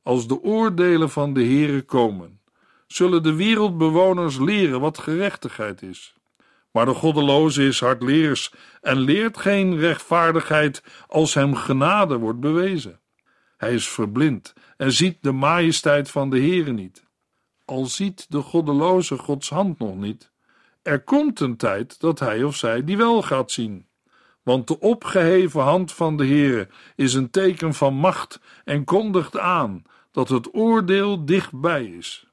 Als 0.03 0.27
de 0.27 0.41
oordelen 0.41 1.09
van 1.09 1.33
de 1.33 1.43
Heere 1.43 1.81
komen, 1.81 2.41
zullen 2.87 3.23
de 3.23 3.33
wereldbewoners 3.33 4.37
leren 4.37 4.79
wat 4.79 4.97
gerechtigheid 4.97 5.81
is. 5.81 6.15
Maar 6.71 6.85
de 6.85 6.93
goddeloze 6.93 7.63
is 7.63 7.79
hardleers 7.79 8.53
en 8.81 8.97
leert 8.97 9.37
geen 9.37 9.79
rechtvaardigheid 9.79 10.83
als 11.07 11.33
hem 11.33 11.55
genade 11.55 12.17
wordt 12.17 12.39
bewezen. 12.39 12.99
Hij 13.57 13.73
is 13.73 13.87
verblind 13.89 14.53
en 14.77 14.91
ziet 14.91 15.17
de 15.21 15.31
majesteit 15.31 16.11
van 16.11 16.29
de 16.29 16.39
Heere 16.39 16.71
niet. 16.71 17.03
Al 17.65 17.85
ziet 17.85 18.25
de 18.29 18.41
goddeloze 18.41 19.17
Gods 19.17 19.49
hand 19.49 19.79
nog 19.79 19.95
niet, 19.95 20.31
er 20.81 21.03
komt 21.03 21.39
een 21.39 21.57
tijd 21.57 21.99
dat 21.99 22.19
hij 22.19 22.43
of 22.43 22.55
zij 22.55 22.83
die 22.83 22.97
wel 22.97 23.21
gaat 23.21 23.51
zien. 23.51 23.87
Want 24.43 24.67
de 24.67 24.79
opgeheven 24.79 25.61
hand 25.61 25.93
van 25.93 26.17
de 26.17 26.25
Heere 26.25 26.67
is 26.95 27.13
een 27.13 27.29
teken 27.29 27.73
van 27.73 27.93
macht 27.93 28.39
en 28.63 28.83
kondigt 28.83 29.37
aan 29.37 29.83
dat 30.11 30.29
het 30.29 30.53
oordeel 30.53 31.25
dichtbij 31.25 31.85
is. 31.85 32.27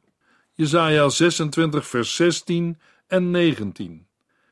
Jesaja 0.52 1.08
26 1.08 1.86
vers 1.86 2.16
16 2.16 2.80
en 3.06 3.30
19 3.30 4.06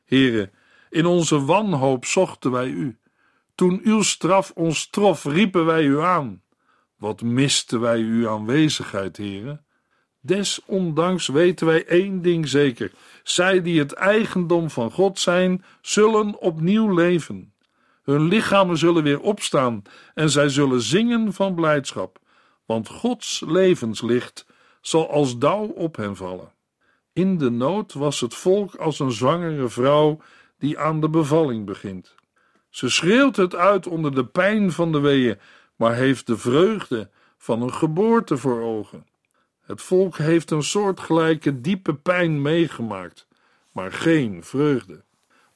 Heere, 0.04 0.50
in 0.90 1.06
onze 1.06 1.44
wanhoop 1.44 2.04
zochten 2.04 2.50
wij 2.50 2.68
u. 2.68 2.98
Toen 3.54 3.80
uw 3.85 4.02
straf 4.02 4.50
ons 4.54 4.90
trof, 4.90 5.24
riepen 5.24 5.64
wij 5.64 5.85
u 5.85 6.00
aan. 6.00 6.41
Wat 7.02 7.22
misten 7.22 7.80
wij 7.80 7.98
uw 7.98 8.28
aanwezigheid, 8.28 9.16
Heere? 9.16 9.60
Desondanks 10.20 11.26
weten 11.26 11.66
wij 11.66 11.86
één 11.86 12.22
ding 12.22 12.48
zeker: 12.48 12.92
zij 13.22 13.62
die 13.62 13.78
het 13.78 13.92
eigendom 13.92 14.70
van 14.70 14.90
God 14.90 15.18
zijn, 15.18 15.64
zullen 15.80 16.38
opnieuw 16.38 16.94
leven. 16.94 17.54
Hun 18.02 18.22
lichamen 18.22 18.78
zullen 18.78 19.02
weer 19.02 19.20
opstaan 19.20 19.82
en 20.14 20.30
zij 20.30 20.48
zullen 20.48 20.80
zingen 20.80 21.32
van 21.32 21.54
blijdschap, 21.54 22.18
want 22.66 22.88
Gods 22.88 23.42
levenslicht 23.46 24.46
zal 24.80 25.10
als 25.10 25.38
dauw 25.38 25.64
op 25.64 25.96
hen 25.96 26.16
vallen. 26.16 26.52
In 27.12 27.38
de 27.38 27.50
nood 27.50 27.92
was 27.92 28.20
het 28.20 28.34
volk 28.34 28.74
als 28.74 28.98
een 28.98 29.12
zwangere 29.12 29.68
vrouw 29.68 30.20
die 30.58 30.78
aan 30.78 31.00
de 31.00 31.08
bevalling 31.08 31.66
begint. 31.66 32.14
Ze 32.70 32.88
schreeuwt 32.88 33.36
het 33.36 33.54
uit 33.54 33.86
onder 33.86 34.14
de 34.14 34.26
pijn 34.26 34.72
van 34.72 34.92
de 34.92 35.00
weeën, 35.00 35.38
maar 35.83 35.95
heeft 35.95 36.27
de 36.27 36.38
vreugde 36.38 37.11
van 37.38 37.62
een 37.62 37.73
geboorte 37.73 38.37
voor 38.37 38.61
ogen. 38.61 39.07
Het 39.62 39.83
volk 39.83 40.16
heeft 40.16 40.51
een 40.51 40.62
soortgelijke 40.62 41.61
diepe 41.61 41.95
pijn 41.95 42.42
meegemaakt, 42.42 43.27
maar 43.73 43.92
geen 43.92 44.45
vreugde. 44.45 45.05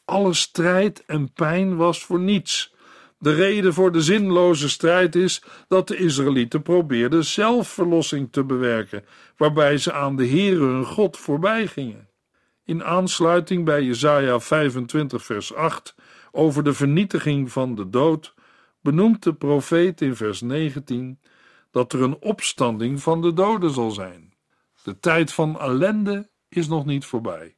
Alle 0.05 0.35
strijd 0.35 1.05
en 1.05 1.33
pijn 1.33 1.77
was 1.77 2.05
voor 2.05 2.21
niets. 2.21 2.75
De 3.19 3.35
reden 3.35 3.75
voor 3.75 3.93
de 3.93 4.01
zinloze 4.01 4.69
strijd 4.69 5.15
is 5.15 5.43
dat 5.69 5.89
de 5.89 5.97
Israëlieten 5.97 6.63
probeerden 6.63 7.25
zelfverlossing 7.25 8.33
te 8.33 8.45
bewerken, 8.45 9.05
waarbij 9.37 9.79
ze 9.79 9.93
aan 9.93 10.17
de 10.17 10.29
Heere 10.29 10.65
hun 10.65 10.85
God 10.85 11.17
voorbij 11.17 11.67
gingen. 11.67 12.09
In 12.65 12.85
aansluiting 12.85 13.65
bij 13.65 13.83
Jesaja 13.83 14.41
25 14.41 15.25
vers 15.25 15.55
8 15.55 15.95
over 16.33 16.65
de 16.65 16.73
vernietiging 16.73 17.53
van 17.53 17.75
de 17.75 17.91
dood 17.91 18.35
benoemt 18.87 19.23
de 19.23 19.35
profeet 19.35 20.01
in 20.01 20.17
vers 20.17 20.41
19 20.41 21.19
dat 21.71 21.93
er 21.93 22.03
een 22.03 22.17
opstanding 22.21 23.03
van 23.03 23.23
de 23.23 23.33
doden 23.33 23.71
zal 23.71 23.91
zijn. 23.91 24.35
De 24.83 24.99
tijd 24.99 25.33
van 25.33 25.61
ellende 25.61 26.31
is 26.49 26.69
nog 26.69 26.85
niet 26.85 27.05
voorbij. 27.05 27.57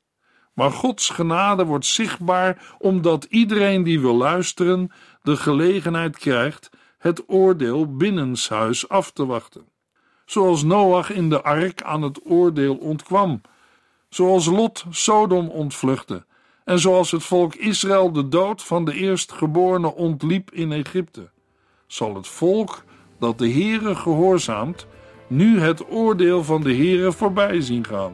Maar 0.55 0.71
Gods 0.71 1.11
genade 1.11 1.65
wordt 1.65 1.87
zichtbaar 1.87 2.77
omdat 2.79 3.25
iedereen 3.25 3.83
die 3.83 4.01
wil 4.01 4.15
luisteren 4.15 4.93
de 5.23 5.37
gelegenheid 5.37 6.19
krijgt 6.19 6.71
het 6.99 7.23
oordeel 7.27 7.97
binnenshuis 7.97 8.89
af 8.89 9.11
te 9.11 9.27
wachten. 9.27 9.69
Zoals 10.25 10.63
Noach 10.63 11.11
in 11.11 11.29
de 11.29 11.43
ark 11.43 11.83
aan 11.83 12.03
het 12.03 12.21
oordeel 12.25 12.77
ontkwam, 12.77 13.41
zoals 14.09 14.47
Lot 14.47 14.85
Sodom 14.91 15.49
ontvluchtte 15.49 16.27
en 16.69 16.79
zoals 16.79 17.11
het 17.11 17.23
volk 17.23 17.55
Israël 17.55 18.13
de 18.13 18.29
dood 18.29 18.63
van 18.63 18.85
de 18.85 18.95
eerstgeborene 18.95 19.95
ontliep 19.95 20.51
in 20.51 20.73
Egypte, 20.73 21.31
zal 21.87 22.15
het 22.15 22.27
volk 22.27 22.85
dat 23.19 23.39
de 23.39 23.51
Heere 23.51 23.95
gehoorzaamt, 23.95 24.87
nu 25.27 25.61
het 25.61 25.91
oordeel 25.91 26.45
van 26.45 26.63
de 26.63 26.75
Heere 26.75 27.13
voorbij 27.13 27.61
zien 27.61 27.87
gaan. 27.87 28.13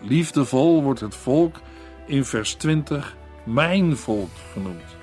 Liefdevol 0.00 0.82
wordt 0.82 1.00
het 1.00 1.14
volk 1.14 1.56
in 2.06 2.24
vers 2.24 2.54
20 2.54 3.16
mijn 3.44 3.96
volk 3.96 4.30
genoemd. 4.52 4.96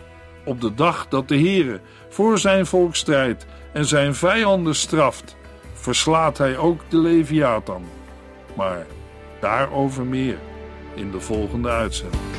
Op 0.45 0.61
de 0.61 0.73
dag 0.73 1.07
dat 1.07 1.27
de 1.27 1.37
Heere 1.39 1.81
voor 2.09 2.37
zijn 2.37 2.65
volk 2.65 2.95
strijdt 2.95 3.45
en 3.73 3.85
zijn 3.85 4.15
vijanden 4.15 4.75
straft, 4.75 5.35
verslaat 5.73 6.37
hij 6.37 6.57
ook 6.57 6.81
de 6.89 6.97
Leviathan. 6.97 7.83
Maar 8.55 8.85
daarover 9.41 10.05
meer 10.05 10.37
in 10.95 11.11
de 11.11 11.19
volgende 11.19 11.69
uitzending. 11.69 12.38